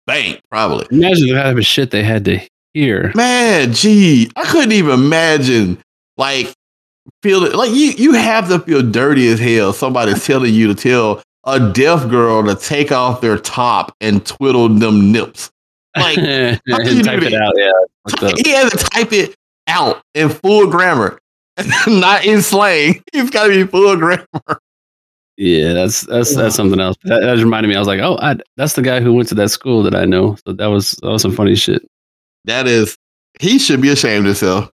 [0.06, 0.42] banked.
[0.50, 0.88] Probably.
[0.92, 2.40] Imagine the type of shit they had to
[2.74, 3.12] hear.
[3.16, 5.80] Man, gee, I couldn't even imagine
[6.18, 6.54] like
[7.24, 9.74] feeling like you you have to feel dirty as hell.
[9.74, 14.70] Somebody's telling you to tell a deaf girl to take off their top and twiddle
[14.70, 15.52] them nips.
[15.96, 17.54] Like and how can you do type it out.
[17.58, 18.32] Yeah.
[18.44, 19.36] he has to type it
[19.68, 21.20] out in full grammar,
[21.88, 23.02] not in slang.
[23.14, 24.26] It's got to be full grammar.
[25.42, 26.98] Yeah, that's that's that's something else.
[27.04, 27.76] That, that reminded me.
[27.76, 30.04] I was like, oh, I, that's the guy who went to that school that I
[30.04, 30.36] know.
[30.46, 31.82] So that was that was some funny shit.
[32.44, 32.98] That is,
[33.40, 34.70] he should be ashamed of himself.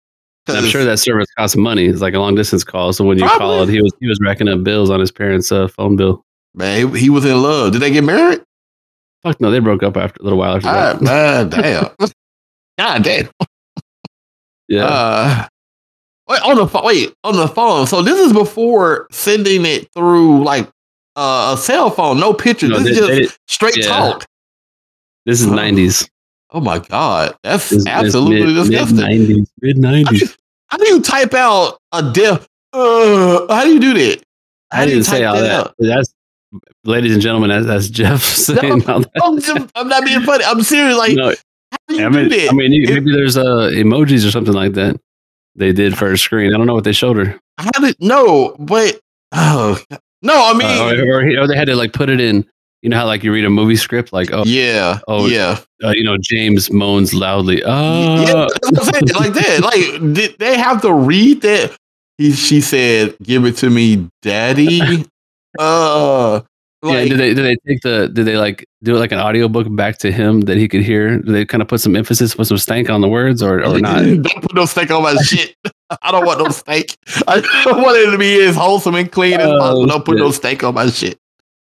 [0.48, 1.84] I'm sure that service costs money.
[1.86, 2.94] It's like a long distance call.
[2.94, 3.38] So when you Probably.
[3.46, 6.24] called, he was he was racking up bills on his parents' uh, phone bill.
[6.54, 7.72] man, he, he was in love.
[7.72, 8.40] Did they get married?
[9.22, 11.02] Fuck no, they broke up after a little while after Ah, that.
[11.02, 11.90] man, damn.
[12.78, 13.28] God damn.
[14.68, 15.46] Yeah, Uh,
[16.28, 16.84] wait on the phone.
[16.84, 17.86] Wait on the phone.
[17.86, 20.68] So this is before sending it through like
[21.16, 22.18] uh, a cell phone.
[22.20, 22.70] No pictures.
[22.70, 23.86] No, this is just straight yeah.
[23.86, 24.24] talk.
[25.26, 25.46] this is.
[25.48, 26.08] '90s.
[26.50, 28.96] Oh my god, that's This- this absolutely mid, disgusting.
[28.96, 29.46] Mid '90s.
[29.60, 30.38] Mid nineties.
[30.68, 32.46] how do you type out a deaf?
[32.72, 34.22] Uh, how do you do that?
[34.72, 35.50] How I didn't say all that.
[35.50, 35.74] out?
[35.78, 36.12] That's,
[36.84, 39.70] ladies and gentlemen, that's, that's Jeff saying all that.
[39.76, 40.44] I'm, not being funny.
[40.44, 40.96] I'm serious.
[40.96, 41.28] Like, No,
[41.70, 42.50] how do you I mean, do that?
[42.50, 45.00] I mean, maybe there's uh, emojis or something like that.
[45.56, 46.52] They did for a screen.
[46.52, 47.38] I don't know what they showed her.
[47.58, 48.56] how did no?
[48.58, 49.00] But
[49.32, 49.78] oh
[50.22, 52.44] no, I mean, Uh, or, or, or they had to like put it in.
[52.82, 55.58] You know how like you read a movie script, like oh, yeah, oh, yeah.
[55.82, 57.60] uh, you know James moans loudly.
[57.60, 58.48] Yeah, Oh,
[58.82, 59.60] saying, like that.
[59.62, 61.74] Like, did they have to read that?
[62.18, 65.06] He, she said, "Give it to me, daddy."
[65.56, 66.40] Uh,
[66.92, 66.98] yeah.
[67.00, 69.66] like, Did they did they take the did they like do it like an audiobook
[69.74, 71.18] back to him that he could hear?
[71.18, 73.78] Did they kind of put some emphasis, put some stank on the words, or or
[73.80, 74.02] not?
[74.04, 75.54] Don't put no stank on my shit.
[76.02, 76.96] I don't want no stank.
[77.28, 79.86] I want it to be as wholesome and clean as Oh, possible.
[79.86, 81.18] Don't put no stank on my shit.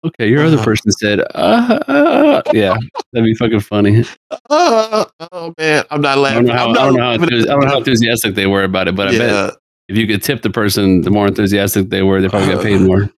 [0.05, 0.63] Okay, your other Uh-huh.
[0.65, 2.75] person said, uh, uh, yeah,
[3.11, 4.05] that'd be fucking funny.
[4.51, 6.45] Uh, oh man, I'm not I laughing.
[6.45, 8.87] don't know how, I don't know how, I don't know how enthusiastic they were about
[8.87, 9.55] it, but I bet
[9.89, 12.81] if you could tip the person, the more enthusiastic they were, they probably got paid
[12.89, 13.09] more.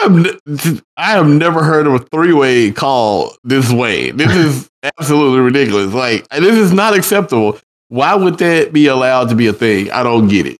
[0.96, 4.10] I have never heard of a three way call this way.
[4.10, 5.92] This is absolutely ridiculous.
[5.92, 7.58] Like this is not acceptable.
[7.88, 9.90] Why would that be allowed to be a thing?
[9.90, 10.56] I don't get it.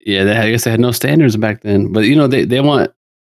[0.00, 1.92] Yeah, they, I guess they had no standards back then.
[1.92, 2.90] But you know, they, they want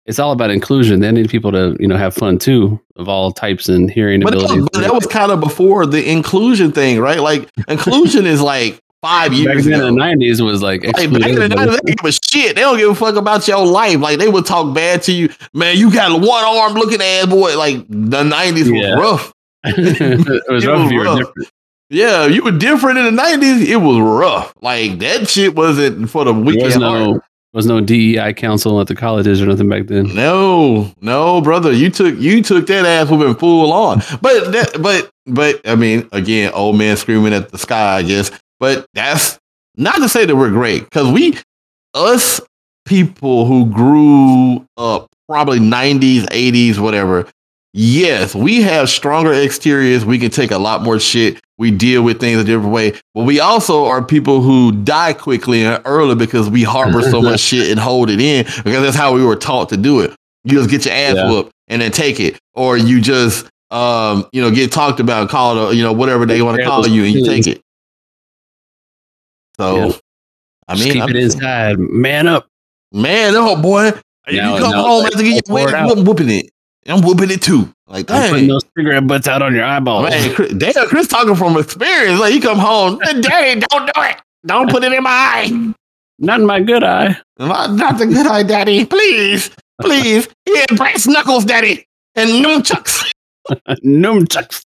[0.06, 1.00] it's all about inclusion.
[1.00, 4.30] They need people to you know have fun too, of all types and hearing But
[4.32, 4.62] that, abilities.
[4.62, 7.20] was, but that was kind of before the inclusion thing, right?
[7.20, 9.76] Like inclusion is like five years ago.
[9.76, 11.94] in the nineties was like, Like back in the everybody.
[12.34, 12.54] 90s, they don't give a shit.
[12.56, 13.98] They don't give a fuck about your life.
[14.00, 15.28] Like they would talk bad to you.
[15.54, 17.56] Man, you got one arm looking ass boy.
[17.56, 18.96] Like the nineties Yeah.
[18.96, 19.32] was rough.
[19.64, 21.18] it was It rough was you rough.
[21.18, 21.48] different.
[21.90, 23.68] Yeah, you were different in the nineties.
[23.68, 24.54] It was rough.
[24.62, 27.20] Like that shit wasn't for the There weak was no
[27.52, 30.14] was no DEI council at the colleges or nothing back then.
[30.14, 31.70] No, no, brother.
[31.70, 33.98] You took you took that ass whooping full on.
[34.22, 38.30] But that but but I mean, again, old man screaming at the sky, I guess.
[38.58, 39.38] But that's
[39.76, 40.90] not to say that we're great.
[40.90, 41.36] Cause we
[41.94, 42.40] us
[42.84, 47.26] people who grew up probably 90s, 80s, whatever.
[47.74, 50.04] Yes, we have stronger exteriors.
[50.04, 51.40] We can take a lot more shit.
[51.56, 52.92] We deal with things a different way.
[53.14, 57.40] But we also are people who die quickly and early because we harbor so much
[57.48, 60.14] shit and hold it in because that's how we were taught to do it.
[60.44, 61.30] You just get your ass Yeah.
[61.30, 62.38] whooped and then take it.
[62.54, 66.58] Or you just um, you know, get talked about, called, you know, whatever they want
[66.58, 67.62] to call you and you take it.
[69.56, 69.92] So Yeah.
[70.72, 71.78] I Just mean, keep I'm- it inside.
[71.78, 72.46] Man up.
[72.92, 73.90] Man, oh boy.
[74.30, 75.74] Now- you come now, home after getting out.
[75.98, 76.50] I'm whooping it.
[76.86, 77.72] I'm whooping it too.
[77.86, 78.48] Like, I'm putting dang.
[78.48, 80.08] those cigarette butts out on your eyeballs.
[80.10, 82.18] Man, Chris, damn, Chris talking from experience.
[82.20, 84.16] Like, he come home, Daddy, don't do it.
[84.46, 85.74] Don't put it in my eye.
[86.18, 87.16] Not in my good eye.
[87.38, 88.84] Not, not the good eye, Daddy.
[88.84, 90.26] Please, please.
[90.46, 91.86] Here, brass knuckles, Daddy.
[92.16, 93.04] And nunchucks.
[93.84, 94.64] Nunchucks.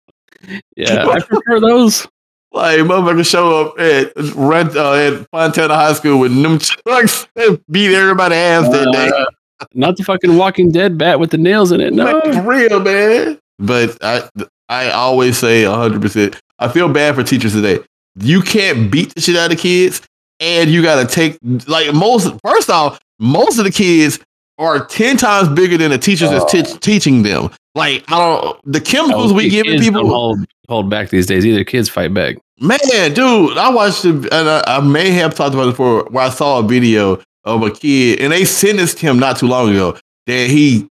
[0.75, 2.07] Yeah, I prefer those.
[2.53, 7.95] Like, motherfuckers show up at, Red, uh, at Fontana High School with nunchucks and beat
[7.95, 9.07] everybody's ass that day.
[9.09, 9.25] Uh,
[9.73, 11.93] not the fucking Walking Dead bat with the nails in it.
[11.93, 12.21] No.
[12.21, 13.39] For real, man.
[13.57, 14.29] But I
[14.69, 16.35] I always say 100%.
[16.59, 17.79] I feel bad for teachers today.
[18.19, 20.01] You can't beat the shit out of kids,
[20.39, 21.37] and you got to take,
[21.67, 24.19] like, most, first off, most of the kids
[24.59, 27.49] are 10 times bigger than the teachers that's te- teaching them.
[27.75, 31.45] Like, I don't, the chemicals we Kids giving people, hold, hold back these days.
[31.45, 32.37] Either kids fight back.
[32.59, 36.25] Man, dude, I watched, the, and I, I may have talked about it before, where
[36.25, 39.97] I saw a video of a kid, and they sentenced him not too long ago
[40.27, 40.87] that he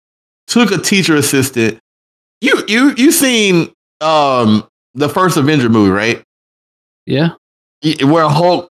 [0.48, 1.80] took a teacher assistant.
[2.42, 6.24] You you you seen um the first Avenger movie, right?
[7.06, 7.32] Yeah.
[8.02, 8.70] Where Hulk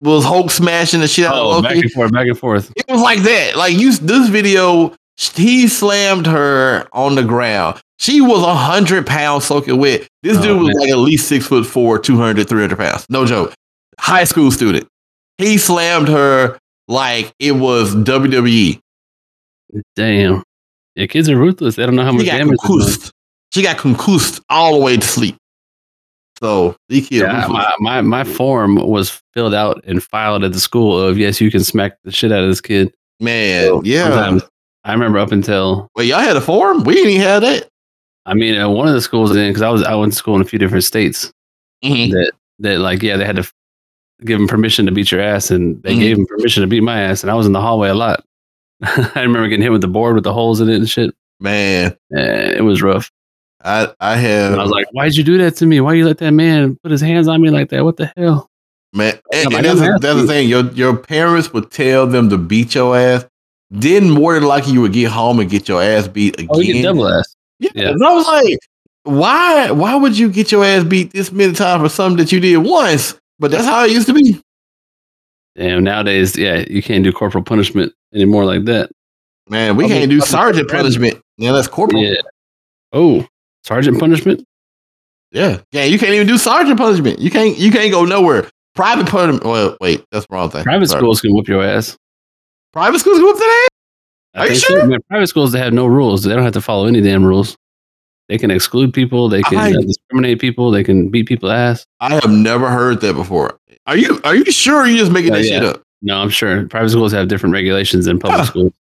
[0.00, 2.72] was Hulk smashing the shit out Oh, of back and forth, back and forth.
[2.74, 3.54] It was like that.
[3.56, 7.80] Like you, this video, he slammed her on the ground.
[8.02, 10.08] She was a hundred pounds soaking wet.
[10.24, 10.76] This Oh, dude was man.
[10.80, 13.06] like at least six foot four, 200, 300 pounds.
[13.08, 13.54] No joke.
[14.00, 14.88] High school student.
[15.38, 17.94] He slammed her like it was.
[17.94, 18.80] WWE.
[19.96, 20.42] Damn.
[20.96, 21.76] Yeah, kids are ruthless.
[21.76, 22.58] They don't know how much She got damage.
[22.64, 23.12] concussed.
[23.52, 25.36] She got concussed all the way to sleep.
[26.40, 30.58] So these kids, Yeah, my, my my form was filled out and filed at the
[30.60, 32.92] school of yes, you can smack the shit out of this kid.
[33.20, 34.38] man, So yeah.
[34.84, 36.82] I remember up until Wait, y'all had a form?
[36.82, 37.68] We didn't even have that.
[38.26, 40.36] I mean uh, one of the schools in because I was I went to school
[40.36, 41.32] in a few different states
[42.10, 43.50] that that like yeah they had to
[44.24, 46.00] give him permission to beat your ass and they Mhm.
[46.00, 48.24] gave him permission to beat my ass and I was in the hallway a lot.
[48.82, 51.14] I remember getting hit with the board with the holes in it and shit.
[51.40, 53.10] Man, Eh, it was rough.
[53.64, 54.52] I I have.
[54.52, 55.80] And I was like, "Why'd you do that to me?
[55.80, 57.84] Why you let that man put his hands on me like that?
[57.84, 58.48] What the hell?"
[58.92, 60.48] Man, and, Yeah, and that's, the, that's the thing.
[60.48, 63.24] Your your parents would tell them to beat your ass.
[63.70, 66.48] Then more than likely you would get home and get your ass beat again.
[66.50, 67.34] Oh, you get double ass.
[67.62, 67.70] Yeah.
[67.74, 67.88] yeah.
[67.90, 68.58] And I was like,
[69.04, 72.40] why why would you get your ass beat this many times for something that you
[72.40, 73.18] did once?
[73.38, 74.40] But that's how it used to be.
[75.56, 78.90] Damn, nowadays, yeah, you can't do corporal punishment anymore like that.
[79.48, 80.84] Man, we I can't do sergeant forever.
[80.84, 81.22] punishment.
[81.36, 82.02] Yeah, that's corporal.
[82.02, 82.14] Yeah.
[82.92, 83.26] Oh,
[83.64, 84.44] sergeant punishment?
[85.32, 85.60] Yeah.
[85.72, 87.18] Yeah, you can't even do sergeant punishment.
[87.18, 88.48] You can't you can't go nowhere.
[88.74, 89.44] Private punishment.
[89.44, 90.62] Well, wait, that's the wrong thing.
[90.62, 91.00] Private Sorry.
[91.00, 91.96] schools can whoop your ass.
[92.72, 93.68] Private schools go up to that?
[93.68, 93.71] I
[94.34, 94.86] Are you sure?
[94.86, 96.22] Man, private schools, they have no rules.
[96.24, 97.56] They don't have to follow any damn rules.
[98.28, 99.28] They can exclude people.
[99.28, 100.70] They can I- uh, discriminate people.
[100.70, 101.84] They can beat people ass.
[102.00, 103.58] I have never heard that before.
[103.86, 105.54] Are you are you sure you're just making Yeah, that yeah.
[105.58, 105.82] shit up?
[106.02, 108.46] No, I'm sure private schools have different regulations than public Huh.
[108.46, 108.72] schools.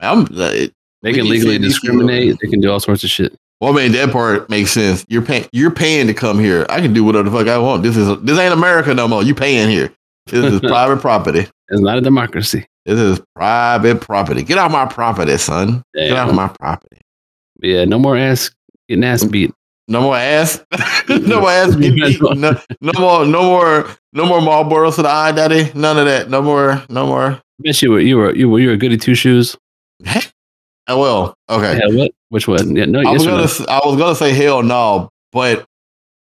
[0.00, 0.68] I'm uh, They
[1.02, 2.36] can can legally discriminate.
[2.42, 3.34] They can do all sorts of shit.
[3.60, 5.06] Well, I mean, that part makes sense.
[5.08, 5.46] You're paying.
[5.52, 6.66] You're paying to come here.
[6.68, 7.82] I can do whatever the fuck I want.
[7.84, 9.22] This is this ain't America no more.
[9.22, 9.92] You paying here.
[10.26, 11.46] This is private property.
[11.68, 12.66] It's not a democracy.
[12.84, 14.42] This is private property.
[14.42, 15.82] Get off my property, son.
[15.94, 16.98] Get off my property.
[17.62, 18.50] Yeah, no more ass
[18.88, 19.30] getting ass mm.
[19.30, 19.52] beat.
[19.88, 20.64] No more ass.
[21.08, 22.40] no more ass getting beaten.
[22.40, 23.26] No, no more.
[23.26, 23.86] No more.
[24.12, 25.70] No more Marlboros to the eye, daddy.
[25.74, 26.30] None of that.
[26.30, 26.82] No more.
[26.88, 27.32] No more.
[27.32, 29.56] I bet you were you were you were you were a goody two shoes.
[30.86, 31.78] Oh, well, okay.
[31.80, 32.10] Hell, what?
[32.28, 32.76] Which one?
[32.76, 33.46] Yeah, no, I was gonna.
[33.46, 33.66] no?
[33.68, 35.64] I was gonna say hell no, but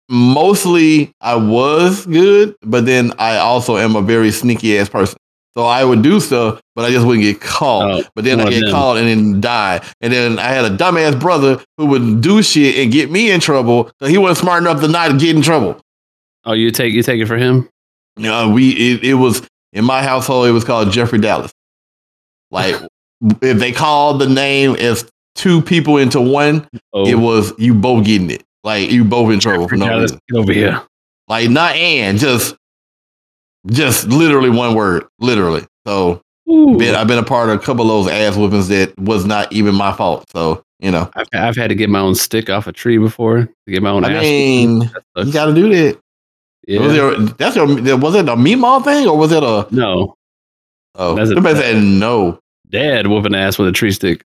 [0.09, 2.55] mostly I was good.
[2.63, 5.19] But then I also am a very sneaky ass person,
[5.57, 7.91] so I would do stuff, but I just wouldn't get caught.
[7.91, 8.71] Oh, but then I get them.
[8.73, 9.81] caught and then die.
[10.03, 13.41] And then I had a dumbass brother who would do shit and get me in
[13.41, 13.91] trouble.
[14.01, 15.81] So he wasn't smart enough to not get in trouble.
[16.45, 17.69] Oh, you take you take it for him.
[18.17, 20.47] You know, we it, it was in my household.
[20.47, 21.53] It was called Jeffrey Dallas.
[22.51, 22.77] Like
[23.43, 28.05] if they called the name as two people into one, Oh, it was you both
[28.05, 28.43] getting it.
[28.63, 30.21] Like you both in trouble for no Dallas, reason.
[30.35, 30.83] over here.
[31.29, 32.55] Like not and just
[33.67, 35.05] just literally one word.
[35.19, 35.65] Literally.
[35.87, 39.25] So been, I've been a part of a couple of those ass whoopings that was
[39.25, 40.25] not even my fault.
[40.33, 41.11] So, you know.
[41.15, 43.91] I've, I've had to get my own stick off a tree before to get my
[43.91, 44.23] own I ass.
[44.23, 45.99] mean, you gotta do that.
[46.67, 46.81] yeah.
[46.81, 50.15] Was there that's your was it a meatball thing or was it a no,
[50.95, 52.39] oh That's a- said no.
[52.69, 54.23] dad whooping ass with a tree stick.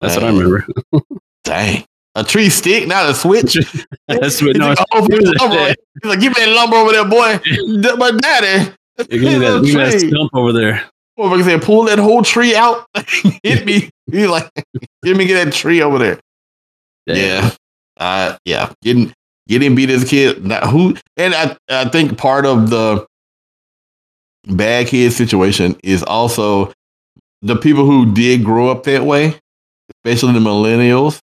[0.00, 0.66] That's what I remember.
[1.44, 1.84] Dang.
[2.14, 3.54] A tree stick, not a switch.
[4.08, 4.68] That's what no.
[4.68, 5.74] like, oh, give me that lumber.
[6.02, 7.38] He's like, give me that lumber over there, boy.
[7.96, 8.72] My daddy,
[9.06, 10.84] Give me that, give that stump over there.
[11.18, 12.86] Motherfucker said, pull that whole tree out.
[13.42, 13.90] Hit me.
[14.10, 14.50] He's like,
[15.02, 16.20] give me get that tree over there.
[17.06, 17.16] Damn.
[17.16, 17.50] Yeah.
[17.96, 18.72] Uh, yeah.
[18.82, 19.12] Getting
[19.46, 20.44] getting beat as a kid.
[20.44, 23.06] Now, who and I, I think part of the
[24.46, 26.72] bad kid situation is also
[27.42, 29.34] the people who did grow up that way,
[30.04, 31.20] especially the millennials,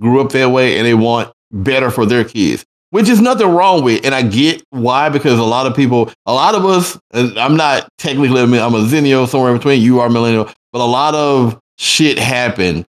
[0.00, 2.64] grew up that way and they want better for their kids.
[2.90, 6.32] Which is nothing wrong with, and I get why because a lot of people, a
[6.32, 9.82] lot of us, I'm not technically, I'm a Xennial somewhere in between.
[9.82, 12.86] You are millennial, but a lot of shit happened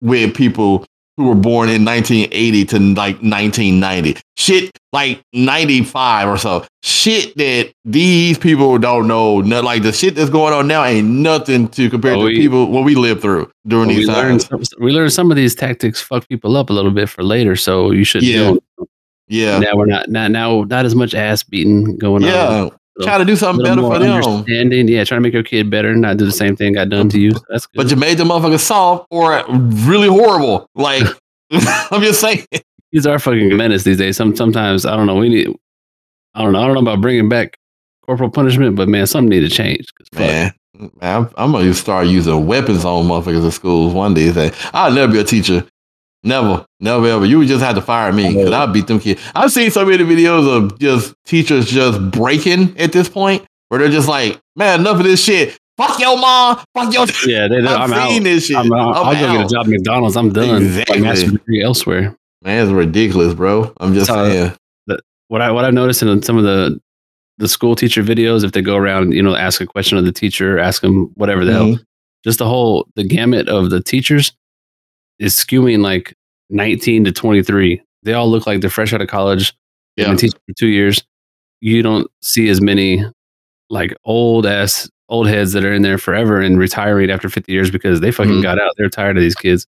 [0.00, 4.20] with people who were born in 1980 to like 1990.
[4.36, 6.66] Shit like 95 or so.
[6.82, 9.40] Shit that these people don't know.
[9.40, 12.36] Not like the shit that's going on now ain't nothing to compare Oh, to we-
[12.38, 14.68] people what we lived through during Well, we these learned times.
[14.70, 17.54] some, we learned some of these tactics fuck people up a little bit for later,
[17.56, 18.54] so you should Yeah.
[19.28, 19.60] Yeah.
[19.60, 22.28] Now we're not not now not as much ass beating going on.
[22.30, 22.68] Yeah.
[22.98, 24.10] So, Try to do something better for them.
[24.10, 24.88] understanding.
[24.88, 27.20] Yeah, trying to make your kid better, not do the same thing got done to
[27.20, 27.30] you.
[27.32, 27.76] So that's good.
[27.76, 30.68] But you made the motherfucker soft or really horrible.
[30.74, 31.04] Like
[31.52, 32.44] I'm just saying.
[32.92, 34.16] These are fucking menace these days.
[34.16, 35.16] Some sometimes I don't know.
[35.16, 35.48] We need.
[36.34, 36.60] I don't know.
[36.62, 37.56] I don't know about bringing back
[38.06, 39.86] corporal punishment, but man, something need to change.
[40.12, 40.20] fuck.
[40.20, 44.32] Man, Man, I'm, I'm gonna start using weapons on motherfuckers in schools one day.
[44.32, 45.64] Say, I'll never be a teacher.
[46.22, 47.24] Never, never, ever.
[47.26, 49.22] You would just have to fire me because I'll beat them kids.
[49.34, 53.88] I've seen so many videos of just teachers just breaking at this point where they're
[53.90, 55.58] just like, man, enough of this shit.
[55.78, 56.62] Fuck your mom.
[56.74, 57.06] Fuck your.
[57.26, 58.24] Yeah, they, I've I'm seen out.
[58.24, 58.56] this shit.
[58.56, 58.96] I'm out.
[58.96, 60.16] I'm I'll go get a job at McDonald's.
[60.16, 60.62] I'm done.
[60.62, 60.96] Exactly.
[60.96, 62.16] Like master's degree elsewhere.
[62.42, 63.72] Man, it's ridiculous, bro.
[63.80, 64.52] I'm just saying.
[65.28, 66.80] what I what I've noticed in some of the
[67.38, 70.12] the school teacher videos, if they go around, you know, ask a question of the
[70.12, 71.84] teacher, ask them whatever the hell, Mhm.
[72.24, 74.32] just the whole the gamut of the teachers
[75.18, 76.14] is skewing like
[76.50, 77.80] 19 to 23.
[78.02, 79.54] They all look like they're fresh out of college.
[79.96, 80.06] Yeah.
[80.08, 81.02] been teaching for two years.
[81.60, 83.04] You don't see as many
[83.68, 87.70] like old ass old heads that are in there forever and retiring after 50 years
[87.70, 88.42] because they fucking Mhm.
[88.42, 88.72] got out.
[88.78, 89.66] They're tired of these kids.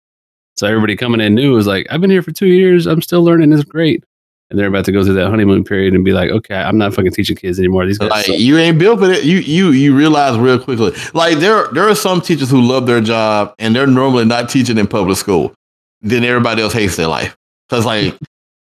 [0.57, 2.87] So everybody coming in new is like, I've been here for two years.
[2.87, 3.53] I'm still learning.
[3.53, 4.05] It's great.
[4.51, 6.93] And they're about to go through that honeymoon period and be like, okay, I'm not
[6.93, 7.87] fucking teaching kids anymore.
[7.87, 8.39] These guys Like suck.
[8.39, 9.25] you ain't built for it.
[9.25, 10.93] You you you realize real quickly.
[11.15, 14.77] Like there there are some teachers who love their job and they're normally not teaching
[14.77, 15.55] in public school.
[16.03, 17.35] Then everybody else hates their life.
[17.71, 18.15] Cause like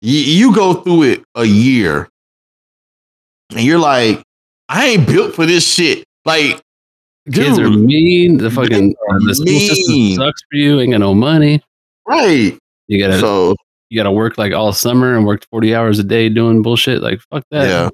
[0.02, 2.10] you, you go through it a year
[3.52, 4.24] and you're like,
[4.67, 6.04] I ain't built for this shit.
[6.26, 6.60] Like
[7.32, 8.38] kids are mean.
[8.38, 10.80] The fucking uh, the school system sucks for you.
[10.80, 11.62] Ain't got no money.
[12.07, 12.57] Right.
[12.87, 13.55] You gotta So
[13.89, 17.01] you gotta work like all summer and work 40 hours a day doing bullshit.
[17.01, 17.67] Like fuck that.
[17.67, 17.89] yeah.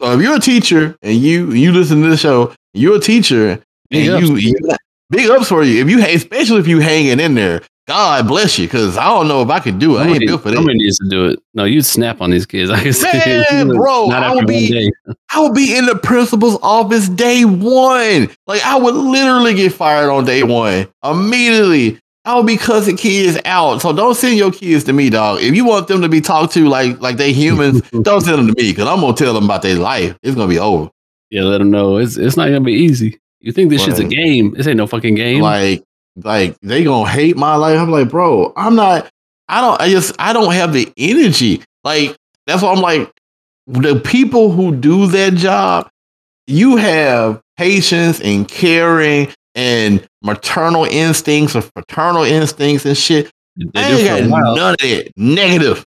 [0.00, 3.60] So if you're a teacher and you you listen to this show, you're a teacher
[3.90, 4.54] Big and ups you, you.
[4.68, 4.76] you
[5.10, 5.82] big ups for you.
[5.82, 8.66] If you especially if you hanging in there, God bless you.
[8.66, 10.00] Because I don't know if I could do it.
[10.00, 10.56] I ain't Somebody, built for that.
[10.56, 11.38] somebody needs to do it.
[11.54, 12.70] No, you'd snap on these kids.
[12.70, 14.92] I can say, Man, bro, I would be-
[15.32, 18.28] I would be in the principal's office day one.
[18.46, 21.98] Like I would literally get fired on day one immediately.
[22.28, 23.80] I would be cussing kids out.
[23.80, 25.40] So don't send your kids to me, dog.
[25.40, 28.48] If you want them to be talked to like like they humans, don't send them
[28.48, 30.14] to me because I'm gonna tell them about their life.
[30.22, 30.90] It's gonna be over.
[31.30, 33.18] Yeah, let them know it's it's not gonna be easy.
[33.40, 34.52] You think this shit's a game?
[34.52, 35.40] This ain't no fucking game.
[35.40, 35.82] Like
[36.16, 37.78] like they gonna hate my life.
[37.78, 39.08] I'm like, bro, I'm not.
[39.48, 39.80] I don't.
[39.80, 41.62] I just I don't have the energy.
[41.82, 42.14] Like
[42.46, 43.10] that's why I'm like
[43.66, 45.88] the people who do that job.
[46.46, 53.30] You have patience and caring and maternal instincts or paternal instincts and shit.
[53.56, 55.12] they I ain't got none of that.
[55.16, 55.84] Negative.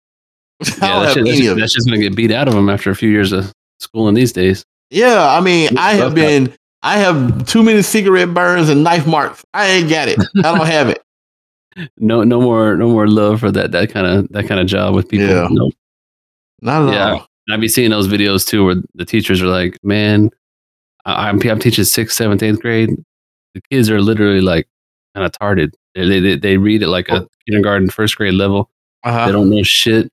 [0.63, 1.58] Yeah, don't that shit, that's, it.
[1.58, 4.32] that's just gonna get beat out of them after a few years of schooling these
[4.32, 4.63] days.
[4.91, 6.54] Yeah, I mean, I have been.
[6.84, 9.44] I have too many cigarette burns and knife marks.
[9.54, 10.20] I ain't got it.
[10.38, 11.02] I don't have it.
[11.98, 14.94] No, no more, no more love for that that kind of that kind of job
[14.94, 15.28] with people.
[15.28, 15.48] Yeah.
[15.50, 15.72] No.
[16.62, 17.12] Not at Yeah.
[17.13, 17.28] all.
[17.48, 20.30] And I've been seeing those videos too, where the teachers are like, "Man,
[21.06, 22.89] I- I'm I'm teaching sixth, seventh, eighth grade.
[23.54, 24.68] The kids are literally like
[25.16, 25.76] kind of tarded.
[25.96, 28.70] They, they they read it like a kindergarten, first grade level.
[29.04, 29.26] Uh-huh.
[29.26, 30.10] They don't know shit.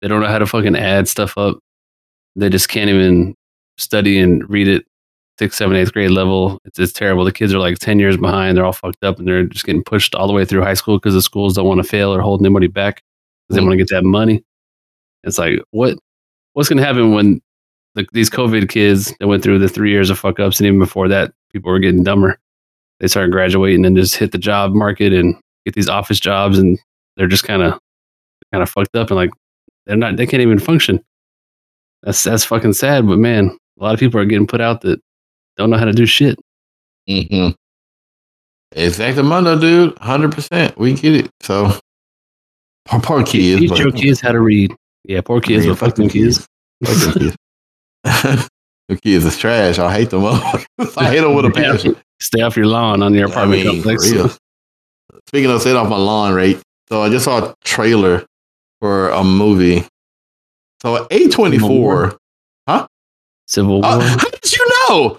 [0.00, 1.58] They don't know how to fucking add stuff up.
[2.36, 3.34] They just can't even
[3.78, 4.84] study and read it
[5.38, 6.58] sixth, seventh, eighth grade level.
[6.64, 7.24] It's, it's terrible.
[7.24, 8.56] The kids are like 10 years behind.
[8.56, 10.98] They're all fucked up and they're just getting pushed all the way through high school
[10.98, 13.02] because the schools don't want to fail or hold anybody back
[13.48, 13.66] because they Mm.
[13.68, 14.44] want to get that money.
[15.24, 15.98] It's like, what
[16.54, 17.40] what's going to happen when
[17.94, 20.78] the, these COVID kids that went through the three years of fuck ups and even
[20.78, 22.38] before that, people were getting dumber.
[23.02, 25.34] They started graduating and just hit the job market and
[25.66, 26.78] get these office jobs and
[27.16, 27.78] they're just kind of
[28.52, 29.30] kind of fucked up and like
[29.86, 31.02] they're not they can't even function.
[32.04, 35.00] That's that's fucking sad, but man, a lot of people are getting put out that
[35.56, 36.38] don't know how to do shit.
[37.10, 37.50] Mm-hmm.
[38.78, 39.98] Exactamundo, dude.
[39.98, 40.78] Hundred percent.
[40.78, 41.30] We get it.
[41.40, 41.72] So
[42.84, 43.62] poor, poor kids.
[43.62, 44.72] Teach your kids how to read.
[45.04, 46.46] Yeah, poor kids, but fuck them kids.
[46.84, 47.36] Kids.
[48.04, 48.48] the
[49.02, 49.80] kids is trash.
[49.80, 50.24] I hate them.
[50.24, 50.34] all.
[50.96, 51.96] I hate them with a passion.
[52.22, 54.38] Stay off your lawn on your I apartment mean, for complex.
[55.28, 56.60] Speaking of set off my lawn right?
[56.88, 58.24] so I just saw a trailer
[58.80, 59.84] for a movie.
[60.82, 62.16] So A twenty four.
[62.68, 62.86] huh?
[63.46, 64.06] Civil uh, War.
[64.08, 65.18] How did you know?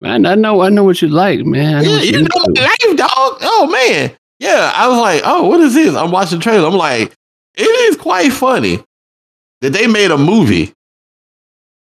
[0.00, 1.76] man, I know I know what you like, man.
[1.76, 3.38] I know Yeah, you you're know my life, dog.
[3.42, 4.12] Oh man.
[4.40, 5.94] Yeah, I was like, oh, what is this?
[5.94, 6.66] I'm watching the trailer.
[6.68, 7.12] I'm like,
[7.54, 8.82] it is quite funny
[9.60, 10.72] that they made a movie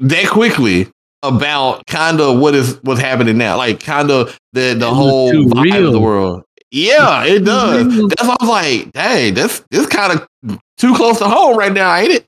[0.00, 0.88] that quickly
[1.24, 5.32] about kind of what is what's happening now, like kind of the the looks whole
[5.32, 6.42] vibe of the world.
[6.70, 7.86] Yeah, it does.
[7.86, 8.08] real.
[8.08, 11.72] That's why I was like, dang, that's this kind of too close to home right
[11.72, 12.26] now, ain't it?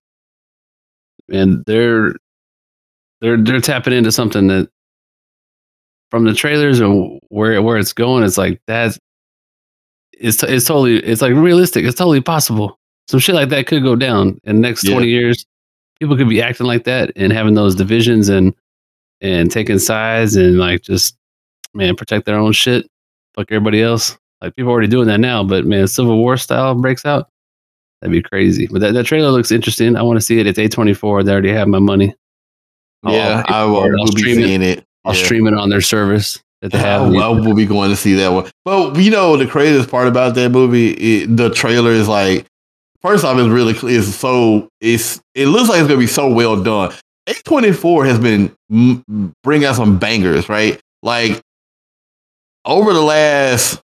[1.29, 2.15] and they're
[3.21, 4.69] they're they're tapping into something that
[6.13, 8.97] from the trailers and where where it's going it's like that's
[10.13, 12.79] it's it's totally it's like realistic it's totally possible
[13.09, 14.93] some shit like that could go down in the next Yeah.
[14.95, 15.45] 20 years
[15.99, 18.55] people could be acting like that and having those divisions and
[19.21, 21.17] and taking sides and like just
[21.75, 22.87] man protect their own shit
[23.35, 26.75] fuck everybody else like people are already doing that now but man civil war style
[26.75, 27.29] breaks out
[28.01, 30.59] that'd be crazy but that, that trailer looks interesting i want to see it it's
[30.59, 32.15] a24 they already have my money
[33.05, 34.01] yeah, I'll I will.
[34.01, 34.45] I'll stream it.
[34.47, 34.85] seeing it.
[35.05, 35.25] I'll Yeah.
[35.25, 36.43] stream it on their service.
[36.63, 37.03] that they have.
[37.15, 38.51] I, I will be going to see that one.
[38.65, 42.47] But you know, the craziest part about that movie, it, the trailer is like,
[43.03, 46.61] first off, it's really it's so it's it looks like it's gonna be so well
[46.61, 46.93] done.
[47.29, 48.55] A twenty four has been
[49.43, 50.81] bringing out some bangers, right?
[51.03, 51.41] Like
[52.65, 53.81] over the last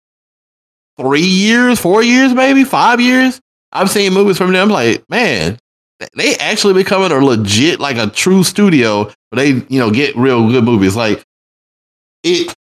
[1.00, 3.40] three years, four years, maybe five years,
[3.72, 4.70] I've seen movies from them.
[4.70, 5.58] Like, man,
[6.16, 9.12] they actually becoming a legit, like a true studio.
[9.32, 10.96] But they, you know, get real good movies.
[10.96, 11.24] Like
[12.24, 12.54] it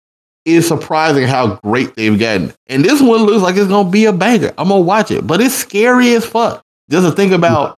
[0.46, 2.54] is surprising how great they've gotten.
[2.68, 4.54] And this one looks like it's gonna be a banger.
[4.56, 6.62] I'm gonna watch it, but it's scary as fuck.
[6.88, 7.76] Just to think about.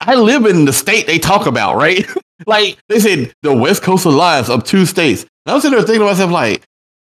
[0.00, 2.06] I live in the state they talk about, right?
[2.46, 5.22] like they said, the West Coast Alliance of two states.
[5.46, 6.64] And I'm sitting there thinking to myself, like,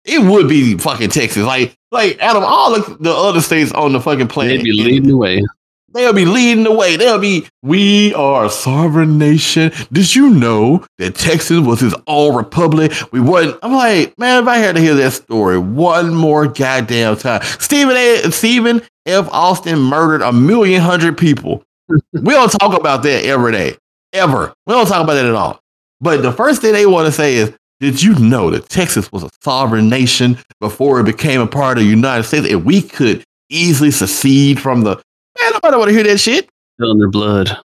[0.06, 1.44] it would be fucking Texas.
[1.44, 4.74] Like, like out of all the, the other states on the fucking planet, they'd be
[4.74, 5.42] leading the way.
[5.92, 6.98] They'll be leading the way.
[6.98, 9.72] They'll be, we are a sovereign nation.
[9.92, 12.94] Did you know that Texas was his all republic?
[13.12, 13.58] We wasn't.
[13.64, 17.42] I'm like, man, if I had to hear that story one more goddamn time.
[17.60, 18.32] Stephen A.
[18.32, 19.28] Stephen F.
[19.32, 21.64] Austin murdered a million hundred people.
[22.14, 23.76] We don't talk about that every day.
[24.14, 24.54] Ever.
[24.66, 25.60] We don't talk about that at all.
[26.02, 29.24] But the first thing they want to say is, did you know that Texas was
[29.24, 33.24] a sovereign nation before it became a part of the United States and we could
[33.50, 35.02] easily secede from the
[35.42, 36.50] Man, nobody want to hear that shit.
[36.76, 37.58] Still in their blood.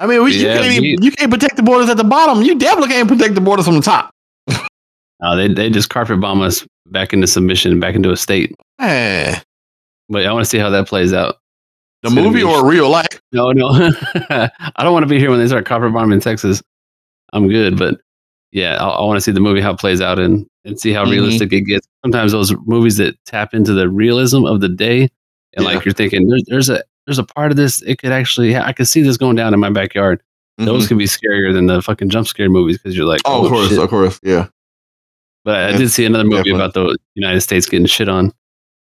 [0.00, 2.42] I mean, we, yeah, you, can't even, you can't protect the borders at the bottom.
[2.42, 4.10] You definitely can't protect the borders from the top.
[5.20, 8.54] no, they they just carpet bomb us back into submission, back into a state.
[8.80, 9.40] Eh.
[10.08, 11.36] But I want to see how that plays out.
[12.02, 13.20] The it's movie or real life?
[13.32, 13.68] No, no.
[14.30, 16.62] I don't want to be here when they start carpet bombing Texas.
[17.32, 18.00] I'm good, but
[18.52, 20.92] yeah, I, I want to see the movie how it plays out and and see
[20.92, 21.12] how mm-hmm.
[21.12, 21.88] realistic it gets.
[22.04, 25.10] Sometimes those movies that tap into the realism of the day
[25.54, 25.74] and yeah.
[25.74, 28.72] like you're thinking there's, there's a there's a part of this it could actually I
[28.72, 30.22] could see this going down in my backyard.
[30.58, 30.66] Mm-hmm.
[30.66, 33.44] Those can be scarier than the fucking jump scare movies because you're like, oh, oh
[33.44, 33.78] of course, shit.
[33.78, 34.48] of course, yeah.
[35.44, 36.60] But I did see another movie Definitely.
[36.60, 38.32] about the United States getting shit on.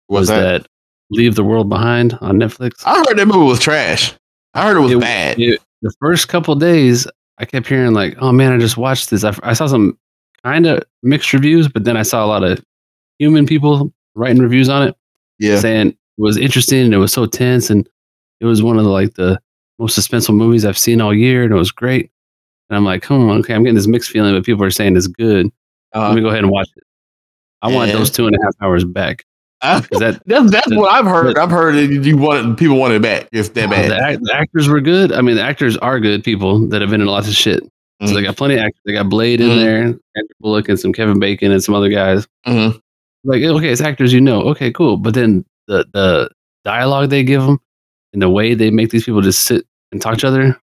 [0.09, 0.63] Was that?
[0.63, 0.69] that?
[1.11, 2.83] Leave the World Behind on Netflix?
[2.87, 4.15] I heard that movie was trash.
[4.55, 5.41] I heard it was it, bad.
[5.41, 7.07] It, the first couple days,
[7.39, 9.99] I kept hearing like, "Oh man, I just watched this." I, I saw some
[10.45, 12.65] kind of mixed reviews, but then I saw a lot of
[13.19, 14.97] human people writing reviews on it,
[15.39, 17.89] yeah, saying it was interesting and it was so tense and
[18.41, 19.41] it was one of the like the
[19.79, 22.11] most suspenseful movies I've seen all year and it was great.
[22.69, 25.07] And I'm like, hmm, okay, I'm getting this mixed feeling, but people are saying it's
[25.07, 25.51] good.
[25.95, 26.85] Uh, Let me go ahead and watch it.
[27.63, 29.25] I want those two and a half hours back.
[29.65, 31.39] That, that's that's the, what I've heard.
[31.39, 33.29] I've heard it, you want people want it back.
[33.33, 33.91] It's that bad.
[33.91, 35.13] The, the, actors were good.
[35.13, 37.63] I mean, the actors are good people that have been in lots of shit.
[37.63, 38.07] Mm-hmm.
[38.07, 38.27] So they mm-hmm.
[38.27, 38.81] got plenty of actors.
[38.85, 39.61] They got Blade in mm-hmm.
[39.61, 42.27] there, Andrew Bullock, and some Kevin Bacon and some other guys.
[42.47, 42.79] Mm-hmm.
[43.25, 44.43] Like, okay, it's actors you know.
[44.43, 44.97] Okay, cool.
[44.97, 46.31] But then the the
[46.65, 47.61] dialogue they give them
[48.13, 50.61] and the way they make these people just sit and talk to each other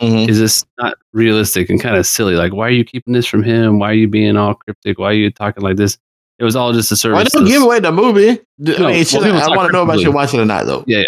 [0.00, 0.28] mm-hmm.
[0.28, 2.34] is just not realistic and kind of silly.
[2.34, 3.78] Like, why are you keeping this from him?
[3.78, 4.98] Why are you being all cryptic?
[4.98, 5.98] Why are you talking like this?
[6.38, 7.16] It was all just a service.
[7.16, 8.38] Why don't give away the movie?
[8.58, 10.84] No, I, mean, well, I want to know about you watching it or not, though.
[10.86, 11.02] Yeah.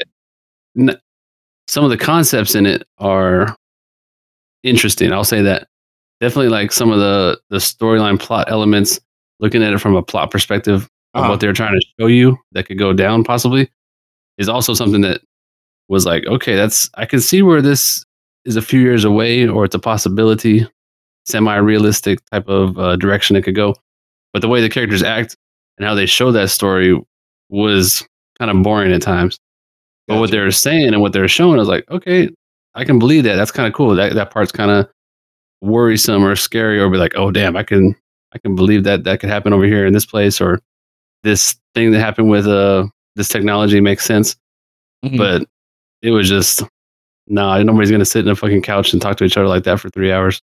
[0.75, 0.95] yeah.
[1.69, 3.55] Some of the concepts in it are
[4.63, 5.13] interesting.
[5.13, 5.69] I'll say that.
[6.21, 9.01] Definitely like some of the the storyline plot elements,
[9.39, 11.25] looking at it from a plot perspective uh-huh.
[11.25, 13.71] of what they're trying to show you that could go down possibly
[14.39, 15.21] is also something that
[15.89, 18.05] was like, okay, that's I can see where this
[18.45, 20.67] is a few years away or it's a possibility,
[21.27, 23.75] semi-realistic type of uh, direction it could go.
[24.33, 25.37] But the way the characters act
[25.79, 26.99] and how they show that story
[27.49, 28.07] was
[28.39, 29.39] kind of boring at times.
[30.07, 32.29] But what they're saying and what they're showing is like, okay,
[32.75, 33.37] I can believe that.
[33.37, 33.95] That's kind of cool.
[33.95, 34.89] That that part's kind of
[35.61, 37.95] worrisome or scary, or be like, oh damn, I can
[38.33, 40.61] I can believe that that could happen over here in this place, or
[41.23, 44.37] this thing that happened with uh this technology makes sense.
[45.05, 45.17] Mm-hmm.
[45.17, 45.47] But
[46.03, 46.63] it was just
[47.27, 49.65] no, nah, nobody's gonna sit in a fucking couch and talk to each other like
[49.65, 50.41] that for three hours.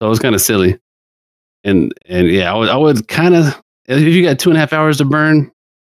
[0.00, 0.78] So it was kind of silly.
[1.64, 4.60] And and yeah, I would I would kind of if you got two and a
[4.60, 5.50] half hours to burn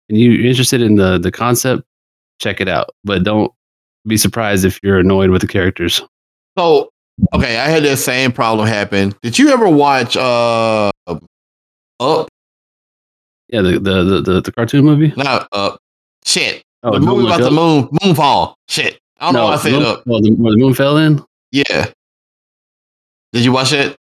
[0.09, 1.83] and you're interested in the the concept,
[2.39, 2.89] check it out.
[3.03, 3.51] But don't
[4.05, 6.01] be surprised if you're annoyed with the characters.
[6.57, 6.89] So
[7.33, 9.13] okay, I had that same problem happen.
[9.21, 10.91] Did you ever watch uh
[11.99, 12.27] Up?
[13.49, 15.13] Yeah, the the the the, the cartoon movie.
[15.15, 15.79] Not up.
[16.25, 16.63] Shit.
[16.81, 17.49] Oh, the movie about up?
[17.49, 18.55] the moon moonfall.
[18.67, 18.99] Shit.
[19.19, 20.03] I don't no, know why I said moon, up.
[20.05, 21.23] Well, the, where the moon fell in.
[21.51, 21.91] Yeah.
[23.31, 23.95] Did you watch it?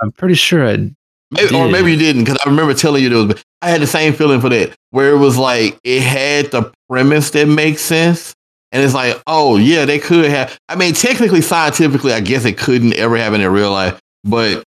[0.00, 0.90] I'm pretty sure I.
[1.34, 3.44] Maybe, or maybe you didn't, because I remember telling you there was.
[3.62, 7.30] I had the same feeling for that, where it was like it had the premise
[7.30, 8.34] that makes sense,
[8.72, 10.58] and it's like, oh yeah, they could have.
[10.68, 14.64] I mean, technically, scientifically, I guess it couldn't ever happen in real life, but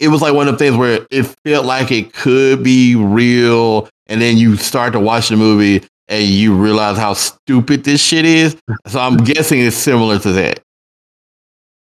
[0.00, 3.88] it was like one of the things where it felt like it could be real,
[4.06, 8.24] and then you start to watch the movie and you realize how stupid this shit
[8.26, 8.56] is.
[8.86, 10.60] So I'm guessing it's similar to that.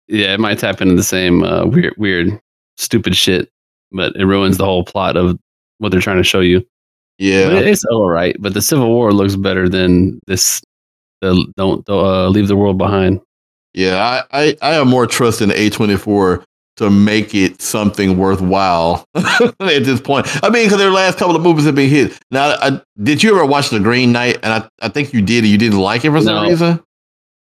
[0.09, 2.41] Yeah, it might tap into the same uh, weird, weird,
[2.79, 3.51] stupid shit.
[3.93, 5.39] but it ruins the whole plot of
[5.79, 6.67] what they're trying to show you.
[7.19, 7.49] Yeah.
[7.51, 8.35] it- it's all right.
[8.41, 10.63] But the Civil War looks better than this.
[11.21, 13.21] The don't uh, leave the world behind.
[13.75, 13.97] Yeah,
[14.33, 16.43] I, I, I have more trust in A24
[16.77, 19.55] to make it something worthwhile at
[19.85, 20.27] this point.
[20.45, 22.17] I mean, because their last couple of movies have been hit.
[22.31, 24.39] Now, I, did you ever watch The Green Knight?
[24.45, 25.43] And I, I think you did.
[25.45, 26.49] and You didn't like it for some No.
[26.49, 26.81] reason?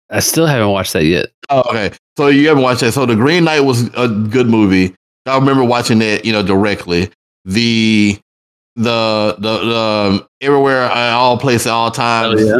[0.10, 1.28] I still haven't watched that yet.
[1.50, 1.92] Oh, okay.
[2.18, 2.94] So you haven't watched that.
[2.94, 4.96] So The Green Knight was a good movie.
[5.26, 7.12] I remember watching that, you know, directly.
[7.46, 8.20] The
[8.76, 12.42] the the, the um, everywhere at all places at all times.
[12.42, 12.58] Oh, yeah.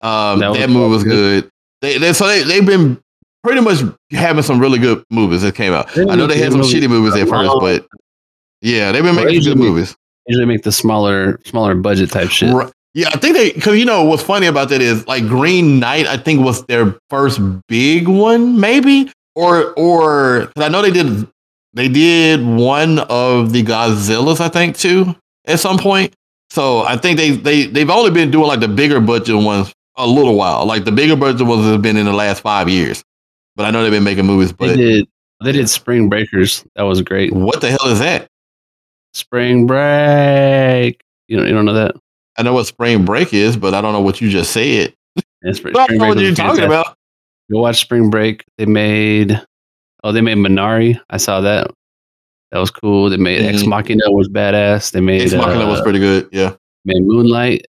[0.00, 1.48] Um, That that, movie was good.
[1.82, 3.00] They, they so they they've been
[3.42, 3.78] pretty much
[4.10, 5.96] having some really good movies that came out.
[5.98, 7.60] I know they had some make shitty movies at first, Oh.
[7.60, 7.86] but
[8.62, 9.96] yeah, they've been Well, making good usually- movies.
[10.26, 12.52] Usually make the smaller smaller budget type shit.
[12.52, 12.70] Right.
[12.92, 16.06] Yeah, I think they because you know what's funny about that is like Green Knight.
[16.06, 21.28] I think was their first big one, maybe or or I know they did
[21.72, 25.14] they did one of the Godzillas, I think too
[25.46, 26.12] at some point.
[26.50, 30.06] So I think they they they've only been doing like the bigger budget ones a
[30.06, 30.66] little while.
[30.66, 33.04] Like the bigger budget ones have been in the last five years.
[33.54, 34.52] But I know they've been making movies.
[34.52, 35.08] They But did
[35.44, 36.64] they did Spring Breakers.
[36.74, 37.32] That was great.
[37.32, 38.28] what the hell is that?
[39.14, 41.00] Spring Break.
[41.28, 41.94] You know you don't know that?
[42.36, 44.94] I know what Spring Break is, but I don't know what you just said.
[45.42, 46.97] Yeah, Spring, I don't know what you're talking about.
[47.50, 48.44] Go watch Spring Break.
[48.58, 49.40] They made
[50.04, 51.00] oh they made Minari.
[51.10, 51.70] I saw that.
[52.52, 53.10] That was cool.
[53.10, 53.68] They made Ex Mhm.
[53.68, 54.90] Machina was badass.
[54.92, 56.28] They made Ex Machina was uh, pretty good.
[56.32, 56.54] Yeah.
[56.84, 57.66] made Moonlight.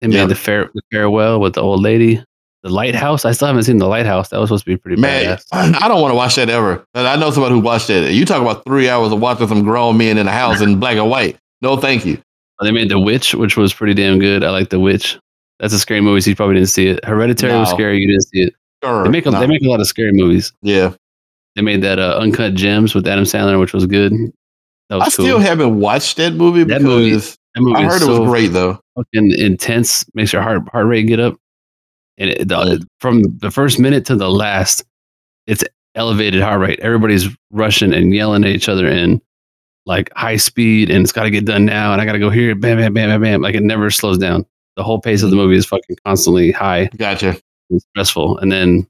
[0.00, 0.26] They made Yeah.
[0.26, 2.22] the fair the farewell with the old lady.
[2.62, 3.24] The lighthouse.
[3.24, 4.28] I still haven't seen the lighthouse.
[4.28, 5.44] That was supposed to be pretty Man, badass.
[5.82, 6.84] I don't want to watch that ever.
[6.94, 8.12] I know somebody who watched that.
[8.12, 10.96] You talk about three hours of watching some grown men in a house in black
[10.96, 11.36] and white.
[11.60, 12.18] No, thank you.
[12.60, 14.44] They made The Witch, which was pretty damn good.
[14.44, 15.18] I like The Witch.
[15.58, 16.20] That's a scary movie.
[16.20, 17.04] So you probably didn't see it.
[17.04, 17.98] Hereditary was scary.
[18.00, 18.54] You didn't see it.
[18.82, 19.40] They make a, No.
[19.40, 20.52] they make a lot of scary movies.
[20.62, 20.94] yeah.
[21.54, 24.12] They made that uh, Uncut Gems with Adam Sandler, which was good.
[24.88, 25.26] That was I cool.
[25.26, 27.16] still haven't watched that movie That because movie-
[27.54, 28.80] that movie I heard it was great though.
[28.96, 30.06] fucking intense.
[30.14, 31.36] Makes your heart heart rate get up.
[32.16, 34.82] And it, the, from the first minute to the last,
[35.46, 35.62] it's
[35.94, 36.80] elevated heart rate.
[36.80, 39.20] Everybody's rushing and yelling at each other in
[39.84, 42.30] like high speed, and it's got to get done now, and I got to go
[42.30, 43.40] here, bam, bam, bam, bam, bam.
[43.42, 44.46] Like it never slows down.
[44.76, 47.36] The whole pace of the movie is fucking constantly high Gotcha.
[47.72, 48.86] And stressful, and then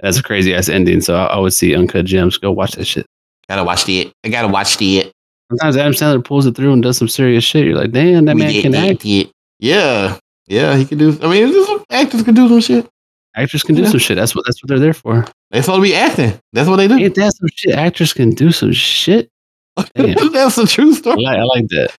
[0.00, 1.00] that's a crazy ass ending.
[1.02, 2.38] So I, I would see Uncut Gems.
[2.38, 3.06] Go watch that shit.
[3.48, 4.12] Gotta watch it.
[4.24, 5.12] I gotta watch it.
[5.50, 7.66] Sometimes Adam Sandler pulls it through and does some serious shit.
[7.66, 9.00] You're like, damn, that We man did can it, act.
[9.02, 9.30] did.
[9.58, 10.18] Yeah.
[10.46, 12.88] Yeah, he can do I mean actors can do some shit.
[13.36, 13.88] Actors can do Yeah.
[13.90, 14.16] some shit.
[14.16, 15.26] That's what that's what they're there for.
[15.50, 16.38] They're supposed to be acting.
[16.52, 16.96] That's what they do.
[16.96, 17.74] Ain't that some shit?
[17.74, 19.28] Actors can do some shit.
[19.76, 21.22] That's the true I story.
[21.22, 21.94] like, I like that.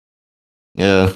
[0.76, 1.14] Yeah.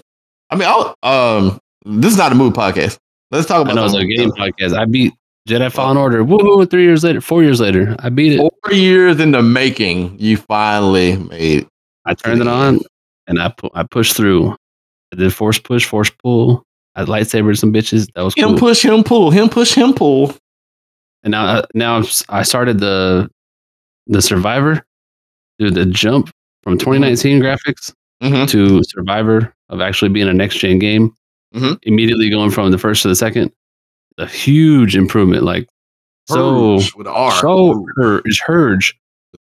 [0.49, 2.97] I mean, I'll, um, this is not a movie podcast.
[3.31, 4.77] Let's talk I about know it's a game podcast.
[4.77, 5.13] I beat
[5.47, 6.23] Jedi Fallen Order.
[6.23, 6.69] Woohoo!
[6.69, 8.37] Three years later, four years later, I beat it.
[8.37, 11.67] Four years in the making, you finally made.
[12.05, 12.79] I turned it on
[13.27, 14.55] and I pu- I pushed through.
[15.11, 16.63] I did force push, force pull.
[16.95, 18.11] I lightsabered some bitches.
[18.13, 18.57] That was Him cool.
[18.59, 20.33] push, him pull, him push, him pull.
[21.23, 23.29] and now uh, now I started the
[24.07, 24.83] the Survivor,
[25.59, 25.75] dude.
[25.75, 26.31] The jump
[26.63, 28.47] from 2019 graphics Mm-hmm.
[28.47, 31.15] to Survivor of actually being a next gen game,
[31.55, 31.77] Mhm.
[31.83, 33.51] immediately going from the first to the second,
[34.17, 35.43] a huge improvement.
[35.43, 35.67] Like
[36.27, 37.31] so, with R.
[37.31, 38.95] so her is Hurge.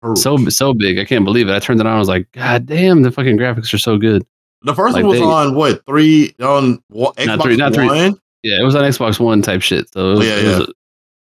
[0.03, 0.19] Purge.
[0.19, 0.99] so so big.
[0.99, 1.55] I can't believe it.
[1.55, 1.95] I turned it on.
[1.95, 4.25] I was like, God damn, the fucking graphics are so good.
[4.63, 7.75] the first like one was they- on what three on what, Xbox Not three- not
[7.75, 7.87] three.
[7.87, 8.15] One.
[8.43, 9.91] Yeah, it was on Xbox One type shit.
[9.93, 10.67] So it was, Yeah, it yeah.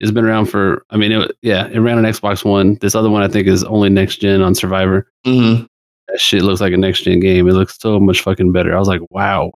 [0.00, 0.84] it's been around for.
[0.90, 2.76] I mean, it, yeah, it ran on Xbox One.
[2.80, 5.06] This other one I think is only next gen on Survivor.
[5.26, 5.64] Mm-hmm.
[6.08, 7.46] That shit looks like a next gen game.
[7.48, 8.74] It looks so much fucking better.
[8.74, 9.52] I was like, wow.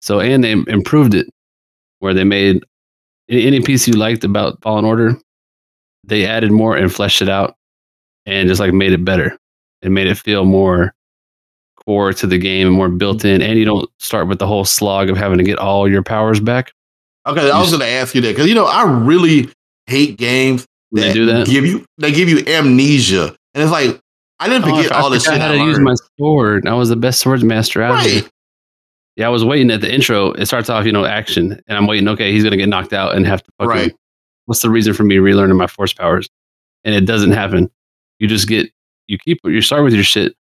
[0.00, 1.28] So and they improved it,
[1.98, 2.64] where they made
[3.28, 5.16] any, piece you liked about Fallen Order,
[6.04, 7.54] they added more and fleshed it out,
[8.26, 9.36] and just like made it better.
[9.82, 10.92] It made it feel more
[11.84, 13.40] core to the game and more built in.
[13.40, 16.40] And you don't start with the whole slog of having to get all your powers
[16.40, 16.72] back.
[17.26, 19.50] Okay, I was going to ask you that because you know I really
[19.86, 21.46] hate games When they do that.
[21.46, 24.00] give you they give you amnesia, and it's like
[24.38, 26.66] I didn't Oh, I forget all forgot shit I to use my sword.
[26.66, 28.28] I was the best swords master out right.
[29.16, 30.32] Yeah, I was waiting at the intro.
[30.32, 32.08] It starts off, you know, action, and I'm waiting.
[32.08, 33.68] Okay, he's gonna get knocked out and have to fucking.
[33.70, 33.94] Right.
[34.46, 36.28] What's the reason for me relearning my force powers?
[36.84, 37.70] And it doesn't happen.
[38.18, 38.70] You just get.
[39.08, 39.40] You keep.
[39.44, 40.34] You start with your shit.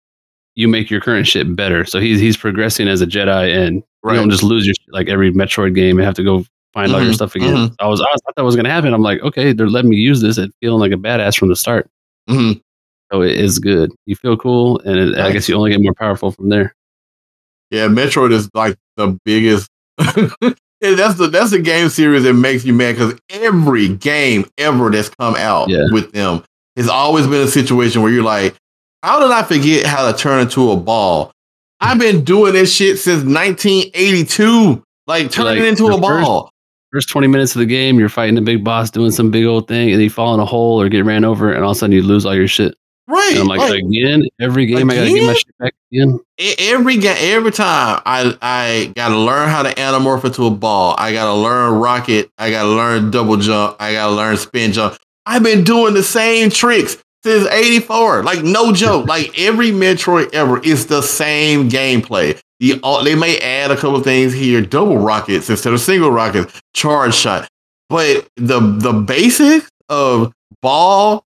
[0.55, 1.85] You make your current shit better.
[1.85, 4.13] So he's he's progressing as a Jedi, and Right.
[4.13, 6.93] you don't just lose your shit like every Metroid game and have to go find
[6.93, 7.53] all your Mhm, stuff again.
[7.55, 7.75] mhm.
[7.79, 8.93] I was I thought that was gonna happen.
[8.93, 11.55] I'm like, okay, they're letting me use this and feeling like a badass from the
[11.55, 11.89] start.
[12.29, 12.59] Mm-hmm.
[13.11, 13.91] So it is good.
[14.05, 16.75] You feel cool, and it, I guess you only get more powerful from there.
[17.71, 19.69] Yeah, Metroid is like the biggest.
[20.79, 25.09] That's the that's the game series that makes you mad because every game ever that's
[25.09, 25.87] come out Yeah.
[25.91, 26.43] with them
[26.75, 28.55] has always been a situation where you're like,
[29.01, 31.31] how did I forget how to turn into a ball?
[31.81, 34.83] I've been doing this shit since 1982.
[35.07, 36.51] Like turning Like, into a the first- ball.
[36.93, 39.67] First 20 minutes of the game, you're fighting a big boss doing some big old
[39.67, 41.79] thing, and you fall in a hole or get ran over, and all of a
[41.79, 42.75] sudden you lose all your shit.
[43.07, 43.31] Right.
[43.31, 46.19] And I'm like, like, again, every game I gotta get my shit back again.
[46.59, 50.93] every game, every time I I gotta learn how to anamorph into a ball.
[50.97, 52.29] I gotta learn rocket.
[52.37, 53.77] I gotta learn double jump.
[53.79, 54.97] I gotta learn spin jump.
[55.25, 58.23] I've been doing the same tricks since '84.
[58.23, 59.07] Like no joke.
[59.07, 62.37] like every Metroid ever is the same gameplay.
[62.59, 66.59] The all they may add a couple things here, double rockets instead of single rockets,
[66.73, 67.47] charge shot,
[67.87, 71.23] but the the basics of ball,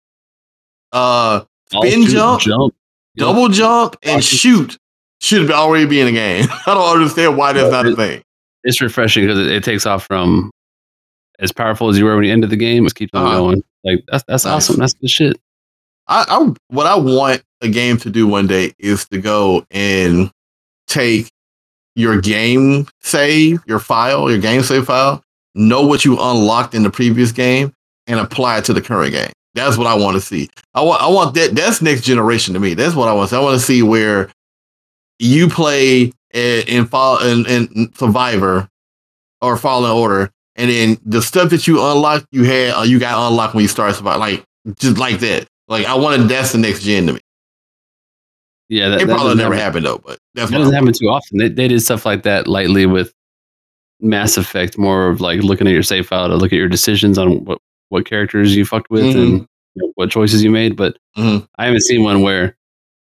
[0.91, 1.41] uh,
[1.72, 2.74] Spin jump, jump,
[3.18, 4.78] double jump and shoot
[5.20, 6.45] should be already be in the game.
[6.68, 8.22] I don't understand why that's not a thing.
[8.63, 10.51] It's refreshing because it, it takes off from
[11.39, 12.86] as powerful as you were when you ended the game.
[12.86, 13.38] It keeps on Uh-huh.
[13.38, 13.63] going.
[13.84, 14.53] Like that's that's Nice.
[14.53, 14.78] awesome.
[14.78, 15.41] That's good shit.
[16.07, 20.32] I, I what I want a game to do one day is to go and
[20.88, 21.30] take
[21.95, 25.24] your game save, your file, your game save file,
[25.55, 27.74] know what you unlocked in the previous game,
[28.05, 29.32] and apply it to the current game.
[29.58, 30.49] That's what I want to see.
[30.74, 32.74] I want I want that that's next generation to me.
[32.74, 33.30] That's what I want.
[33.30, 33.39] to see.
[33.39, 34.30] I want to see where
[35.20, 38.70] you play in, in fall in, in Survivor
[39.41, 43.30] or Fallen Order, and then the stuff that you unlock, you had uh, you got
[43.30, 44.43] unlocked when you start Survivor, like
[44.78, 45.47] just like that.
[45.68, 47.20] Like I wanted that's the next gen to me.
[48.70, 49.84] Yeah, that, It that probably never happen.
[49.84, 51.38] happened though, but That doesn't happen too often.
[51.38, 53.14] They, they did stuff like that lightly with
[54.01, 57.18] Mass Effect, more of like looking at your save file to look at your decisions
[57.18, 60.75] on what, what characters you fucked with and you know, what choices you made.
[60.75, 61.47] But Mhm.
[61.57, 62.57] I haven't seen one where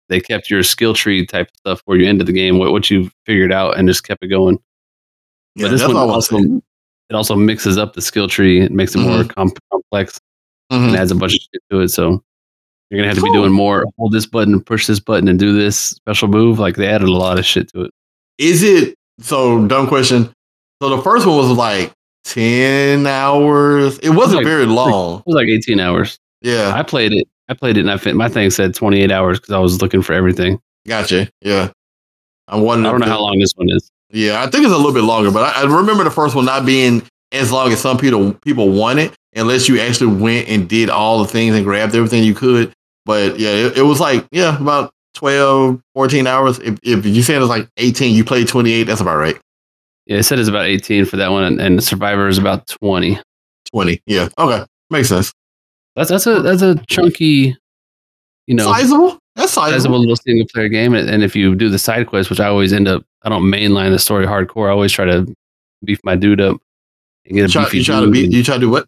[0.09, 2.89] they kept your skill tree type of stuff where you ended the game, what, what
[2.89, 4.59] you figured out, and just kept it going.
[5.55, 6.61] Yeah, but this that's one what I want also
[7.09, 8.61] it also mixes up the skill tree.
[8.61, 9.28] It makes it more mm-hmm.
[9.30, 10.19] com- complex
[10.69, 10.95] and mm-hmm.
[10.95, 11.89] adds a bunch of shit to it.
[11.89, 12.23] So
[12.89, 13.86] you're gonna have to be doing more.
[13.97, 16.59] Hold this button, push this button, and do this special move.
[16.59, 17.91] Like they added a lot of shit to it.
[18.38, 19.65] Is it so?
[19.67, 20.32] Dumb question.
[20.82, 21.91] So the first one was like
[22.26, 23.97] ten hours.
[23.99, 25.19] It wasn't like- very long.
[25.19, 26.19] It was like 18 hours.
[26.41, 27.28] Yeah, I played it.
[27.47, 28.15] I played it, and I fit.
[28.15, 30.59] My thing said 28 hours because I was looking for everything.
[30.88, 31.30] gotcha.
[31.41, 31.69] Yeah,
[32.47, 33.89] I I don't know how long this one is.
[34.11, 36.45] Yeah, I think it's a little bit longer, but I, I remember the first one
[36.45, 40.67] not being as long as some people people want it, unless you actually went and
[40.69, 42.71] did all the things and grabbed everything you could.
[43.05, 46.59] But yeah, it, it was like yeah, about 12, 14 hours.
[46.59, 48.84] If, if you said it was like eighteen, you played twenty eight.
[48.84, 49.39] That's about right.
[50.06, 53.20] Yeah, it said it's about 18 for that one, and, and Survivor is about 20.
[53.72, 54.01] Twenty.
[54.06, 54.30] Yeah.
[54.38, 54.64] Okay.
[54.91, 55.34] Makes sense.
[55.95, 57.58] That's that's a that's a chunky,
[58.47, 59.18] you know, sizable.
[59.36, 59.99] That's sizable sizable.
[59.99, 60.93] little single player game.
[60.93, 63.43] And, and if you do the side quest, which I always end up, I don't
[63.43, 64.68] mainline the story hardcore.
[64.68, 65.26] I always try to
[65.84, 66.58] beef my dude up
[67.26, 68.32] and get a Try, beefy you try to dude beat.
[68.32, 68.88] You try to do what?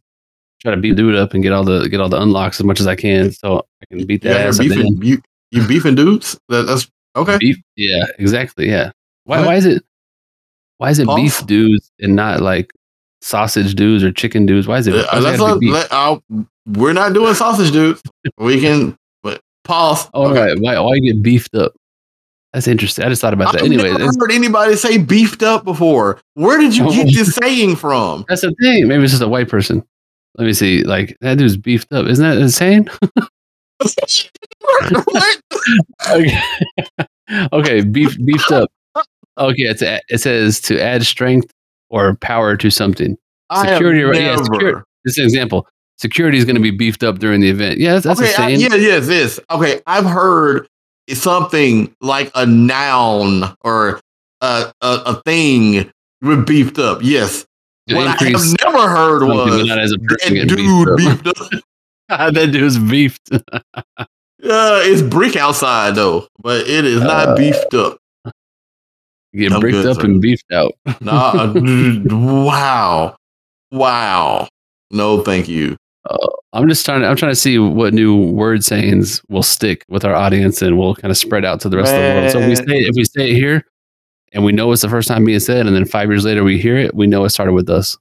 [0.62, 2.80] try to beat dude up and get all the get all the unlocks as much
[2.80, 4.60] as I can, so I can beat that Yeah, ass.
[4.60, 5.00] at the end.
[5.00, 5.22] beefing.
[5.52, 6.40] You you beefing dudes.
[6.50, 7.38] That, that's okay.
[7.40, 8.92] Beef, yeah, exactly, yeah.
[9.24, 9.84] Why why is it
[10.78, 12.72] why is it beef dudes and not like
[13.22, 14.68] sausage dudes or chicken dudes?
[14.68, 14.96] Why is it?
[14.96, 15.74] Uh, let's have to not- be beef?
[15.74, 16.24] let- I'll-
[16.68, 18.02] we're not doing sausage, dudes.
[18.38, 20.10] We can, but pause.
[20.14, 20.40] All Okay.
[20.52, 21.74] right, why why you get beefed up?
[22.54, 23.06] That's interesting.
[23.06, 23.62] I just thought about that.
[23.64, 26.20] Anyway, I've Anyway, never heard anybody say beefed up before.
[26.36, 28.26] Where did you get this saying from?
[28.28, 28.88] that's the thing.
[28.88, 29.84] Maybe it's just a white person.
[30.38, 30.84] Let me see.
[30.84, 32.06] Like that dude's beefed up.
[32.08, 32.90] Isn't that insane?
[36.10, 36.42] okay,
[37.54, 38.72] okay beef, beefed up.
[39.38, 41.52] Okay, it's a, it says to add strength
[41.90, 43.18] or power to something.
[43.50, 44.22] I Security, right?
[44.22, 44.82] Yeah, security.
[45.06, 45.68] Just an example.
[45.98, 47.80] Security is going to be beefed up during the event.
[47.80, 49.40] Yeah, that's, that's okay, I, yeah, yes, this.
[49.50, 50.68] Okay, I've heard
[51.10, 54.00] something like a noun or
[54.42, 57.00] a, a, a thing with beefed up.
[57.02, 57.46] Yes.
[57.88, 61.28] To what I have never heard was not as a person that dude beefed beefed
[61.28, 61.54] up.
[62.10, 62.34] up.
[62.34, 63.30] that dude's beefed.
[64.44, 67.98] Uh, it's brick outside though, but it is not Uh, beefed up.
[69.34, 70.06] Get I'm bricked good, up sir.
[70.06, 70.74] and beefed out.
[71.02, 71.54] Nah, uh,
[72.06, 73.16] wow,
[73.72, 74.48] wow.
[74.92, 75.76] No, thank you.
[76.54, 77.08] I'm just trying to.
[77.08, 80.96] I'm trying to see what new word sayings will stick with our audience, and will
[80.96, 82.32] kind of spread out to the rest of the world.
[82.32, 82.68] So if we Man.
[82.68, 83.64] say if we say it here,
[84.34, 86.60] and we know it's the first time being said, and then five years later we
[86.60, 87.98] hear it, we know it started with us.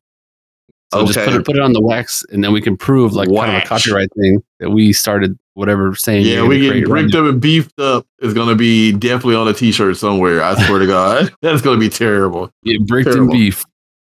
[0.93, 3.29] So just put it put it on the wax, and then we can prove like
[3.29, 6.27] kind of a copyright thing that we started whatever saying.
[6.27, 9.55] Yeah, we get right bricked up and beefed up is gonna be definitely on a
[9.55, 10.43] t-shirt somewhere.
[10.43, 12.51] I swear to God, that's gonna be terrible.
[12.65, 13.65] Get bricked and beef.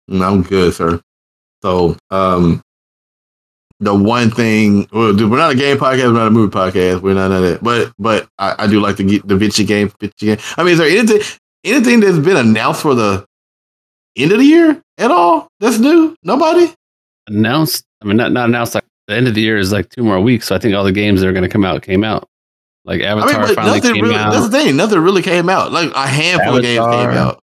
[0.08, 1.00] No, I'm good, sir.
[1.62, 2.62] So, um,
[3.80, 7.02] the one thing, well, dude, we're not a game podcast, we're not a movie podcast,
[7.02, 7.62] we're not none of that.
[7.62, 10.38] But, but I, I do like to get the Vinci game, Vinci game.
[10.56, 11.20] I mean, is there anything,
[11.64, 13.26] anything that's been announced for the
[14.16, 15.48] end of the year at all?
[15.60, 16.16] That's new.
[16.22, 16.72] Nobody.
[17.26, 17.84] Announced.
[18.02, 18.74] I mean, not not announced.
[18.74, 20.84] Like the end of the year is like two more weeks, so I think all
[20.84, 22.28] the games that are going to come out came out.
[22.84, 24.14] Like I Avatar mean, but finally nothing came really.
[24.16, 24.32] out.
[24.32, 24.76] That's the thing.
[24.76, 25.72] Nothing really came out.
[25.72, 27.40] Like a handful of games came out.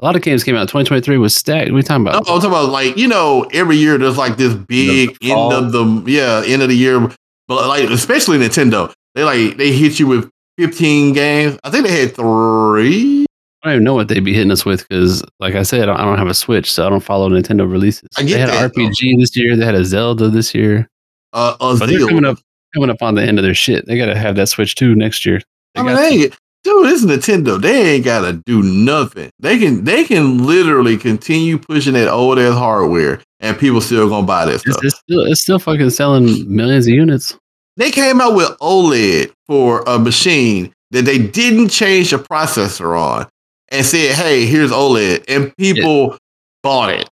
[0.00, 0.62] A lot of games came out.
[0.68, 1.70] 2023 was stacked.
[1.70, 2.18] What are you talking No, about?
[2.20, 5.72] I'm talking about like you know, every year there's like this big The end of
[5.72, 6.98] the yeah end of the year,
[7.46, 11.58] but like especially Nintendo, they like they hit you with 15 games.
[11.62, 13.23] I think they had three.
[13.64, 16.04] I don't even know what they'd be hitting us with because, like I said, I
[16.04, 18.10] don't, have a Switch, so I don't follow Nintendo releases.
[18.18, 19.56] I get they had that, an RPG this year.
[19.56, 20.86] They had a Zelda this year.
[21.32, 22.38] Uh, But they're coming up
[22.74, 23.86] coming up on the end of their shit.
[23.86, 25.40] They got to have that Switch too next year.
[25.74, 27.60] They I mean, they ain't, dude, is Nintendo.
[27.60, 29.30] They ain't gotta do nothing.
[29.38, 34.26] They can they can literally continue pushing that old ass hardware, and people still gonna
[34.26, 34.62] buy this.
[34.66, 37.36] It's, it's still it's still fucking selling millions of units.
[37.76, 43.26] They came out with OLED for a machine that they didn't change the processor on,
[43.68, 46.16] and said, "Hey, here's OLED," and people
[46.62, 47.08] bought it.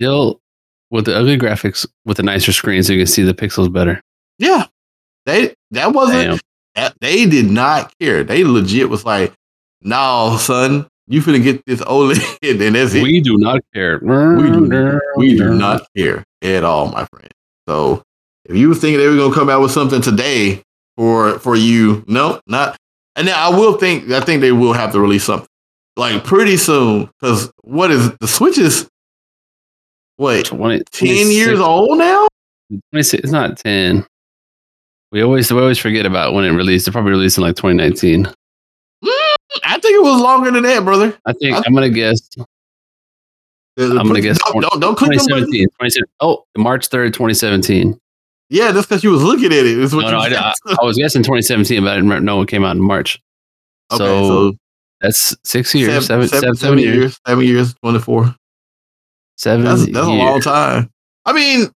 [0.00, 0.40] Still
[0.90, 4.00] with the ugly graphics with the nicer screen, so you can see the pixels better.
[4.38, 4.66] Yeah,
[5.24, 6.40] they that wasn't
[6.74, 8.22] that, they did not care.
[8.24, 9.32] They legit was like,
[9.82, 13.98] "No, son, you finna get this OLED, and that's it." We do not care.
[14.02, 17.32] We do, we do not care at all, my friend.
[17.68, 18.02] So
[18.44, 20.62] if you were thinking they were gonna come out with something today
[20.96, 22.76] for for you, no, not.
[23.16, 25.48] And then I will think I think they will have to release something
[25.96, 28.88] like pretty soon because what is the Switch is
[30.16, 32.26] what 20, ten years old now?
[32.92, 34.04] it's not 10.
[35.12, 36.88] We always we always forget about when it released.
[36.88, 38.24] It probably released in like 2019.
[38.24, 38.32] Mm,
[39.64, 41.16] I think it was longer than that, brother.
[41.26, 42.18] I think I- I'm gonna guess
[43.78, 45.50] I'm gonna guess Don't, don't, don't click them buttons.
[45.52, 45.66] 2017.
[45.68, 46.04] 2017.
[46.20, 47.98] Oh, March 3rd, 2017.
[48.48, 49.78] Yeah, that's because you was looking at it.
[49.92, 50.28] what No, no, I.
[50.28, 53.20] I, I was guessing 2017, but I didn't know it came out in March.
[53.92, 54.54] Okay, so,
[55.06, 58.34] that's six years, seven, seven, seven, seven, seven seven years, Seven years, twenty four.
[59.36, 59.64] seven.
[59.64, 60.90] That's that's a long time.
[61.24, 61.70] I mean,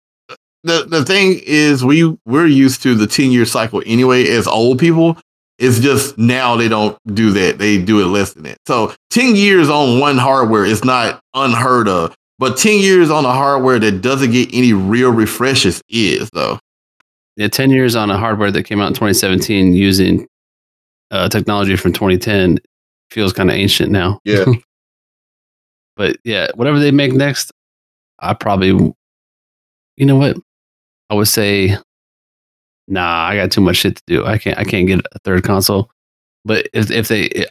[0.64, 4.28] the the thing is, we we're used to the ten year cycle anyway.
[4.28, 5.18] As old people,
[5.58, 7.58] it's just now they don't do that.
[7.58, 8.58] They do it less than that.
[8.66, 12.14] So ten years on one hardware is not unheard of.
[12.38, 16.58] But ten years on a hardware that doesn't get any real refreshes is though.
[17.38, 20.26] Yeah, 10 years on a hardware that came out in 2017 using
[21.10, 22.58] uh, technology from 2010
[23.10, 24.20] feels kind of ancient now.
[24.24, 24.44] Yeah.
[25.96, 27.50] But yeah, whatever they make next,
[28.18, 28.68] I probably,
[29.96, 30.36] you know what?
[31.08, 31.74] I would say,
[32.86, 34.26] nah, I got too much shit to do.
[34.26, 35.90] I can't, I can't get a third console.
[36.44, 37.46] But if if they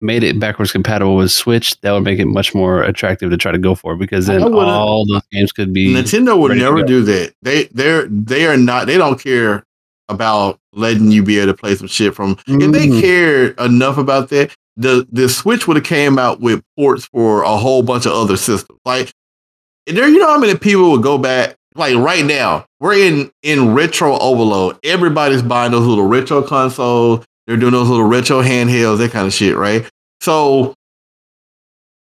[0.00, 3.50] made it backwards compatible with Switch, that would make it much more attractive to try
[3.50, 5.92] to go for because then all those games could be.
[5.92, 7.34] Nintendo would never do that.
[7.42, 9.64] They they're they are not they don't care
[10.08, 13.00] about letting you be able to play some shit from if they Mhm.
[13.00, 17.56] cared enough about that, the the Switch would have came out with ports for a
[17.56, 18.78] whole bunch of other systems.
[18.84, 19.12] Like
[19.86, 23.74] there, you know how many people would go back like right now, we're in in
[23.74, 24.78] retro overload.
[24.84, 29.32] Everybody's buying those little retro consoles, they're doing those little retro handhelds, that kind of
[29.32, 29.88] shit, right?
[30.20, 30.74] So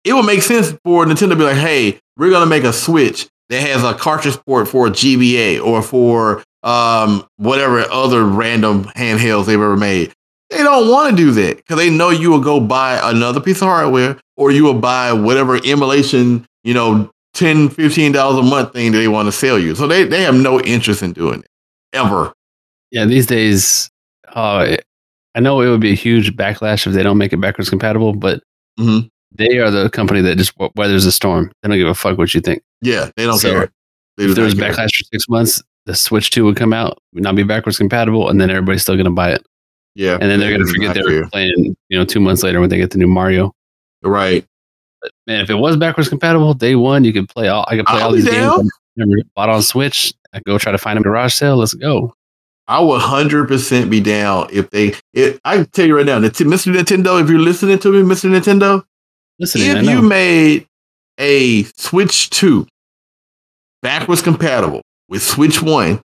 [0.04, 3.28] it would make sense for Nintendo to be like, hey, we're gonna make a Switch
[3.50, 9.56] that has a cartridge port for GBA or for um whatever other random handhelds they've
[9.56, 10.14] ever made.
[10.50, 13.62] They don't want to do that because they know you will go buy another piece
[13.62, 18.92] of hardware or you will buy whatever emulation, you know, 10 $15 a month thing
[18.92, 19.76] that they want to sell you.
[19.76, 21.48] So they, they have no interest in doing it
[21.94, 22.34] ever.
[22.92, 23.90] Yeah, these days,
[24.34, 24.78] uh,
[25.36, 28.14] I know it would be a huge backlash if they don't make it backwards compatible,
[28.14, 28.42] but
[28.80, 29.08] Mhm.
[29.32, 31.52] they are the company that just weathers a storm.
[31.62, 32.64] They don't give a fuck what you think.
[32.82, 33.72] Yeah, they don't So, care.
[34.18, 34.72] They if there was care.
[34.74, 38.28] backlash for six months, the Switch 2 would come out, would not be backwards compatible,
[38.30, 39.46] and then everybody's still going to buy it.
[40.00, 40.14] Yeah.
[40.14, 42.70] And then they're going to forget they were playing, you know, two months later when
[42.70, 43.54] they get the new Mario.
[44.02, 44.46] Right.
[45.02, 47.66] But man, if it was backwards compatible, day one, you could play all.
[47.68, 48.62] I could play I'll all these games down.
[48.62, 50.14] I never bought on Switch.
[50.34, 51.58] I go try to find a garage sale.
[51.58, 52.14] Let's go.
[52.70, 54.94] I would hundred percent be down if they.
[55.14, 56.46] It, I can tell you right now, Mr.
[56.46, 58.30] Nintendo, if you're listening to me, Mr.
[58.30, 58.86] Nintendo,
[59.38, 60.66] Listen, I if you made
[61.18, 62.68] a Switch Two
[63.82, 66.00] backwards compatible with Switch One,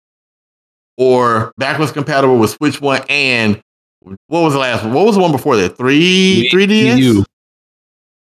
[0.97, 3.61] or backwards compatible with Switch One and
[4.27, 4.93] what was the last one?
[4.93, 5.77] What was the one before that?
[5.77, 7.25] Three, three DS.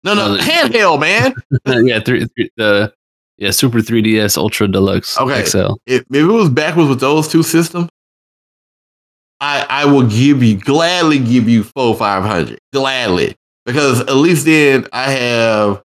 [0.02, 1.34] No, no, handheld, man.
[1.86, 2.92] yeah, three, three, the
[3.36, 5.44] yeah Super 3DS Ultra Deluxe Okay.
[5.44, 5.74] XL.
[5.86, 7.88] if, if it was backwards with those two systems,
[9.40, 13.34] I I will give you gladly give you four five hundred gladly
[13.66, 15.82] because at least then I have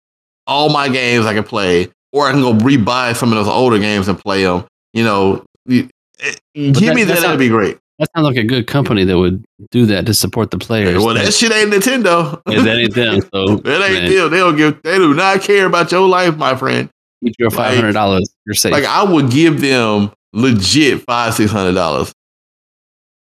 [0.48, 3.80] all my games I can play, or I can go rebuy some of those older
[3.80, 4.66] games and play them.
[4.94, 7.20] You know, you- eh, give that- me that.
[7.22, 7.78] That'd be great.
[8.02, 10.98] That sounds like a good company that would do that to support the players.
[10.98, 12.42] well, that shit ain't Nintendo.
[12.50, 13.22] Yeah, that ain't them.
[13.32, 14.32] So that ain't man, them.
[14.32, 14.82] They don't give.
[14.82, 16.90] They do not care about your life, my friend.
[17.24, 18.28] keep your five hundred dollars.
[18.48, 18.72] You're safe.
[18.72, 22.12] Like I would give them legit five six hundred dollars.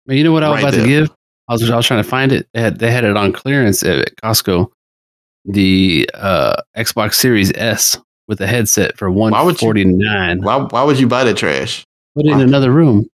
[0.06, 0.82] Man, you know what I was right about there.
[0.82, 1.10] to give?
[1.48, 2.46] I was I was trying to find it.
[2.52, 4.70] They had, they had it on clearance at Costco.
[5.46, 9.96] The uh, Xbox Series S with a headset for one Why would you-
[10.42, 11.86] Why why would you buy the trash?
[12.14, 13.06] Put it in another room.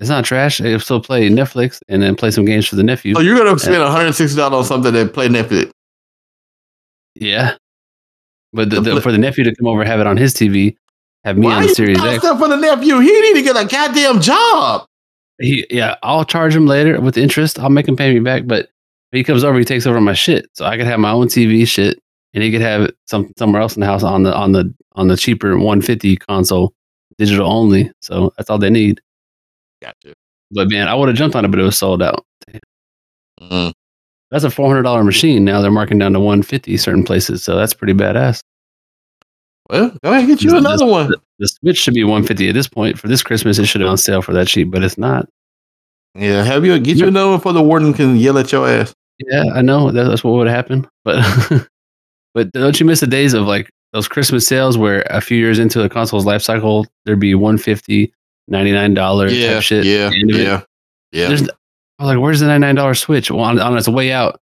[0.00, 0.60] It's not trash.
[0.60, 3.14] It'll still play Netflix and then play some games for the nephew.
[3.14, 5.70] So you're gonna spend 160 dollars on something that play Netflix.
[7.14, 7.56] Yeah.
[8.52, 10.74] But the, The for the nephew to come over, and have it on his TV,
[11.24, 12.22] have me Why on the you Series X.
[12.24, 12.98] stuff for the nephew?
[12.98, 14.86] He need to get a goddamn job.
[15.38, 17.58] He, yeah, I'll charge him later with interest.
[17.58, 18.46] I'll make him pay me back.
[18.46, 18.70] But
[19.12, 21.66] he comes over, he takes over my shit, so I could have my own TV
[21.66, 22.00] shit,
[22.34, 24.72] and he could have it some somewhere else in the house on the on the
[24.92, 26.72] on the cheaper 150 console,
[27.18, 27.92] digital only.
[28.00, 29.00] So that's all they need.
[29.82, 30.14] Gotcha.
[30.50, 32.24] But man, I would have jumped on it, but it was sold out.
[33.40, 33.72] Mm.
[34.30, 35.44] That's a four hundred dollar machine.
[35.44, 38.40] Now they're marking down to 150 certain places, so that's pretty badass.
[39.70, 41.08] Well, go ahead and get you The- another one.
[41.08, 42.98] The, the Switch should be 150 at this point.
[42.98, 45.28] For this Christmas, it should have on sale for that cheap, but it's not.
[46.16, 48.92] Yeah, have you get you another one for the warden can yell at your ass.
[49.18, 51.22] Yeah, I know that, that's what would happen, but
[52.34, 55.58] but don't you miss the days of like those Christmas sales where a few years
[55.60, 57.34] into the console's life cycle, there'd be
[58.46, 59.84] 150 $99 Yeah, type shit.
[59.84, 60.42] yeah, at the end of it?
[60.44, 60.60] yeah,
[61.12, 61.28] yeah.
[61.28, 63.30] There's, I was like, where's the $99 Switch?
[63.30, 64.40] Well, on, on its way out,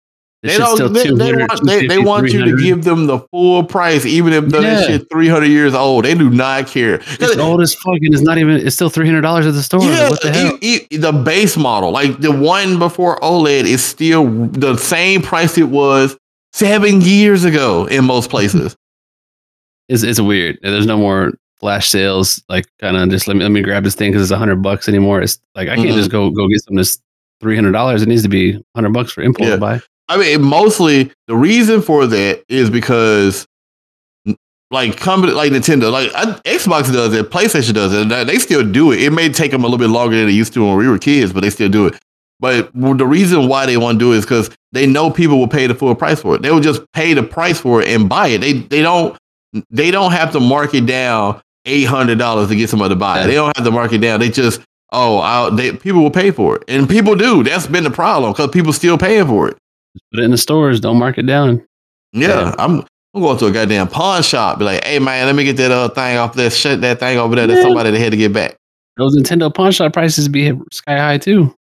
[0.42, 0.76] They don't.
[0.76, 1.66] still They, they want.
[1.68, 4.82] They, they want you to give them the full price, even if Yeah.
[4.84, 6.06] shit three hundred years old.
[6.06, 6.96] They do not care.
[7.20, 8.56] It's old as fuck, and it's not even.
[8.66, 9.84] It's still three hundred dollars at the store.
[9.84, 10.58] Yeah, what the hell?
[10.58, 16.18] the base model, like the one before OLED, is still the same price it was
[16.54, 18.76] seven years ago in most places.
[19.90, 20.58] It's it's weird.
[20.64, 22.44] There's no more flash sales.
[22.50, 24.58] Like kind of just let me let me grab this thing because it's a hundred
[24.62, 25.22] bucks anymore.
[25.22, 25.96] It's like I can't Mhm.
[25.96, 27.00] just go go get something that's
[27.40, 28.02] three hundred dollars.
[28.02, 29.56] It needs to be hundred bucks for import Yeah.
[29.58, 29.80] buy.
[30.10, 33.48] I mean, mostly the reason for that is because,
[34.70, 38.64] like, company like Nintendo, like I, Xbox does it, PlayStation does it, and they still
[38.70, 39.02] do it.
[39.02, 40.98] It may take them a little bit longer than it used to when we were
[40.98, 41.96] kids, but they still do it.
[42.42, 45.48] But the reason why they want to do it is because they know people will
[45.48, 46.42] pay the full price for it.
[46.42, 48.40] They will just pay the price for it and buy it.
[48.40, 49.16] They they don't
[49.70, 53.24] they don't have to mark it down eight hundred dollars to get somebody to buy
[53.24, 53.28] it.
[53.28, 54.20] They don't have to mark it down.
[54.20, 57.44] They just oh, I'll, they people will pay for it, and people do.
[57.44, 59.58] That's been the problem because people still paying for it.
[59.96, 60.80] Just put it in the stores.
[60.80, 61.66] Don't mark it down.
[62.14, 62.56] Yeah, Yeah.
[62.58, 62.86] I'm.
[63.14, 64.58] I'm going to a goddamn pawn shop.
[64.60, 67.18] Be like, hey man, let me get that other thing off that shit, that thing
[67.18, 67.46] over there.
[67.46, 67.64] That Yeah.
[67.64, 68.56] somebody that had to get back.
[68.96, 71.54] Those Nintendo pawn shop prices be sky high too.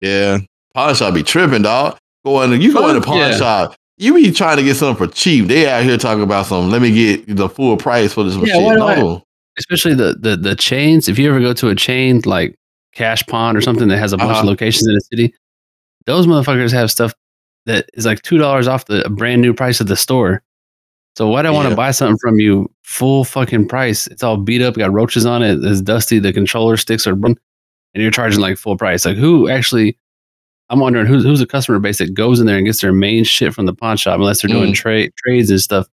[0.00, 0.38] Yeah,
[0.74, 1.98] pawn shop be tripping, dog.
[2.24, 3.36] Going, you go in the pawn yeah.
[3.36, 3.74] shop.
[3.98, 5.48] You be trying to get something for cheap.
[5.48, 6.70] They out here talking about something.
[6.70, 8.62] Let me get the full price for this Yeah, shit.
[8.62, 9.22] why do I- No.
[9.58, 11.08] Especially the the the chains.
[11.08, 12.56] If you ever go to a chain like
[12.94, 14.40] Cash Pawn or something that has a bunch Uh-huh.
[14.40, 15.34] of locations in the city,
[16.06, 17.12] those motherfuckers have stuff
[17.66, 20.42] that is like two dollars off the brand new price of the store.
[21.16, 24.06] So why do I want to buy something from you full fucking price?
[24.06, 27.36] It's all beat up, got roaches on it, it's dusty, the controller sticks are bun-
[27.94, 29.04] and you're charging like full price.
[29.04, 29.98] Like who actually
[30.70, 33.24] I'm wondering who's who's a customer base that goes in there and gets their main
[33.24, 34.76] shit from the pawn shop unless they're doing Mm.
[34.76, 35.86] trade trades and stuff.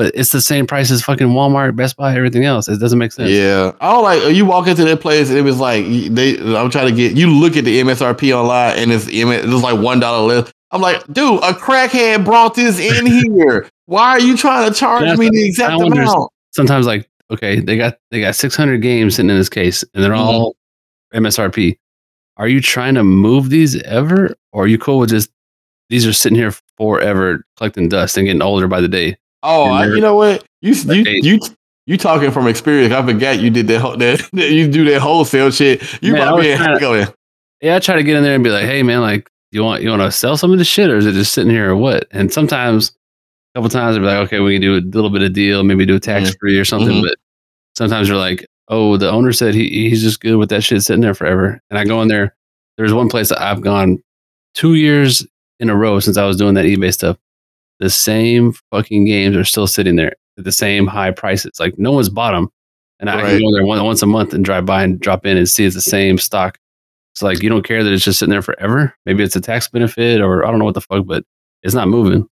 [0.00, 2.68] But it's the same price as fucking Walmart, Best Buy, everything else.
[2.68, 3.28] It doesn't make sense.
[3.30, 6.38] Yeah, I don't like you walk into that place and it was like they.
[6.56, 10.00] I'm trying to get you look at the MSRP online and it's it's like one
[10.00, 10.50] dollar less.
[10.70, 13.68] I'm like, dude, a crackhead brought this in here.
[13.84, 16.32] Why are you trying to charge me the exact wonder- amount?
[16.52, 20.12] Sometimes like, okay, they got they got 600 games sitting in this case, and they're
[20.12, 20.18] Mhm.
[20.18, 20.56] all
[21.12, 21.76] MSRP.
[22.38, 25.28] Are you trying to move these ever, or are you cool with just
[25.90, 29.18] these are sitting here forever collecting dust and getting older by the day?
[29.42, 30.44] Oh, I, you know what?
[30.60, 31.40] You you you
[31.86, 32.92] you talking from experience?
[32.92, 33.80] I forgot you did that.
[33.80, 35.82] whole- That, that you do that wholesale shit.
[36.02, 37.08] You Man, I probably was ain't trying going.
[37.62, 39.82] Yeah, I try to get in there and be like, hey man, like you want
[39.82, 41.76] you want to sell some of this shit, or is it just sitting here or
[41.76, 42.06] what?
[42.10, 42.92] And sometimes,
[43.54, 45.84] a couple times, they're like, okay, we can do a little bit of deal, maybe
[45.86, 46.96] do a tax free or something.
[47.02, 47.02] Mhm.
[47.08, 47.16] But
[47.76, 51.00] sometimes you're like, oh, the owner said he he's just good with that shit sitting
[51.02, 51.60] there forever.
[51.70, 52.34] And I go in there.
[52.76, 54.02] There's one place that I've gone
[54.54, 55.26] two years
[55.58, 57.16] in a row since I was doing that eBay stuff.
[57.80, 61.52] The same fucking games are still sitting there at the same high prices.
[61.58, 62.48] Like no one's bought them.
[63.00, 63.30] And I Right.
[63.30, 65.64] can go there one, once a month and drive by and drop in and see
[65.64, 66.58] it's the same stock.
[67.14, 68.94] It's like you don't care that it's just sitting there forever.
[69.06, 71.24] Maybe it's a tax benefit or I don't know what the fuck, but
[71.62, 72.28] it's not moving.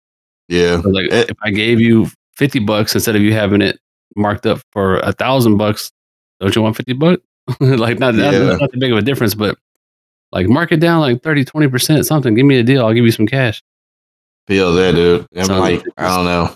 [0.48, 1.26] Yeah, So like Eh.
[1.30, 3.78] if I gave you fifty bucks instead of you having it
[4.16, 5.92] marked up for a thousand bucks,
[6.40, 7.22] don't you want fifty bucks?
[7.60, 8.56] like not, not, Yeah.
[8.58, 9.58] not that big of a difference, but
[10.32, 12.34] like mark it down like 30, 20 percent, something.
[12.34, 12.86] Give me a deal.
[12.86, 13.62] I'll give you some cash.
[14.48, 15.26] Feel that, dude.
[15.36, 15.94] I'm Sounds like, ridiculous.
[15.98, 16.56] I don't know.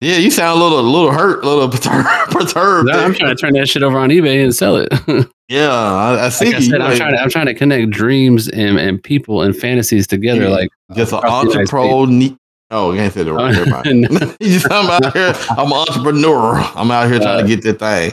[0.00, 2.30] Yeah, you sound a little, a little hurt, a little perturbed.
[2.30, 4.92] perturbed I'm trying to turn that shit over on eBay and sell it.
[5.50, 6.60] Yeah, I, I see I you.
[6.60, 10.06] said, I'm like, trying to I'm trying to connect dreams and, and people and fantasies
[10.06, 10.42] together.
[10.42, 10.48] Yeah.
[10.50, 12.36] Like uh, just an entrepreneur.
[12.70, 14.36] Oh, you can't say the oh, right.
[14.40, 15.34] You I'm out here.
[15.48, 16.56] I'm an entrepreneur.
[16.74, 18.12] I'm out here trying to uh, get that thing.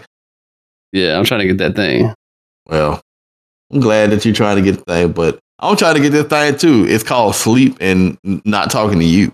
[0.94, 2.14] Yeah, I'm trying to get that thing.
[2.68, 3.02] Well,
[3.74, 6.26] I'm glad that you're trying to get the thing, but I'm trying to get this
[6.28, 6.86] thing too.
[6.88, 9.32] It's called sleep and not talking to you.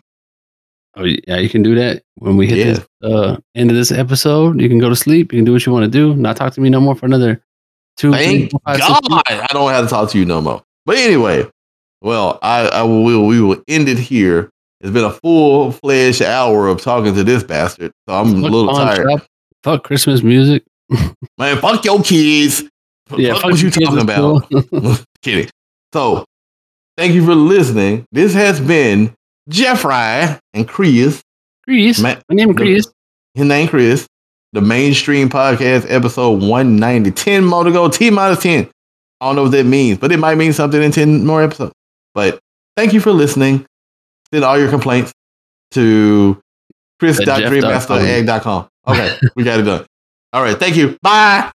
[0.96, 2.74] Oh yeah, you can do that when we hit Yeah.
[2.74, 4.60] this uh, end of this episode.
[4.62, 5.32] You can go to sleep.
[5.34, 6.16] You can do what you want to do.
[6.16, 7.42] Not talk to me no more for another
[7.98, 8.12] two.
[8.12, 9.02] Thank five, God.
[9.28, 10.62] I don't have to talk to you no more.
[10.86, 11.48] But anyway,
[12.02, 13.26] well, I, I will.
[13.26, 14.50] We will end it here.
[14.82, 18.74] It's been a full fledged hour of talking to this bastard, so I'm a little
[18.76, 19.10] tired.
[19.10, 19.28] shop,
[19.64, 20.64] Fuck Christmas music.
[21.38, 22.64] Man, fuck your kids.
[23.16, 24.50] Yeah, fuck, what you talking about?
[24.50, 24.96] cool.
[25.22, 25.50] Kidding.
[25.94, 26.26] So,
[26.98, 28.06] thank you for listening.
[28.12, 29.14] This has been
[29.50, 31.22] Jeffrey and Chris.
[31.66, 32.92] Chris, Ma- my name is Chris.
[33.36, 34.08] His name Chris.
[34.54, 37.12] The Manestream podcast episode 190.
[37.12, 37.88] 10 more to go.
[37.88, 38.70] T minus 10.
[39.22, 41.72] I don't know what that means, but it might mean something in 10 more episodes.
[42.14, 42.40] But
[42.76, 43.66] thank you for listening.
[44.34, 45.14] Send all your complaints
[45.72, 46.42] to
[47.00, 48.68] chris.dreammasteregg.com.
[48.88, 49.86] Okay, we got it done.
[50.34, 50.98] All right, thank you.
[51.02, 51.52] Bye.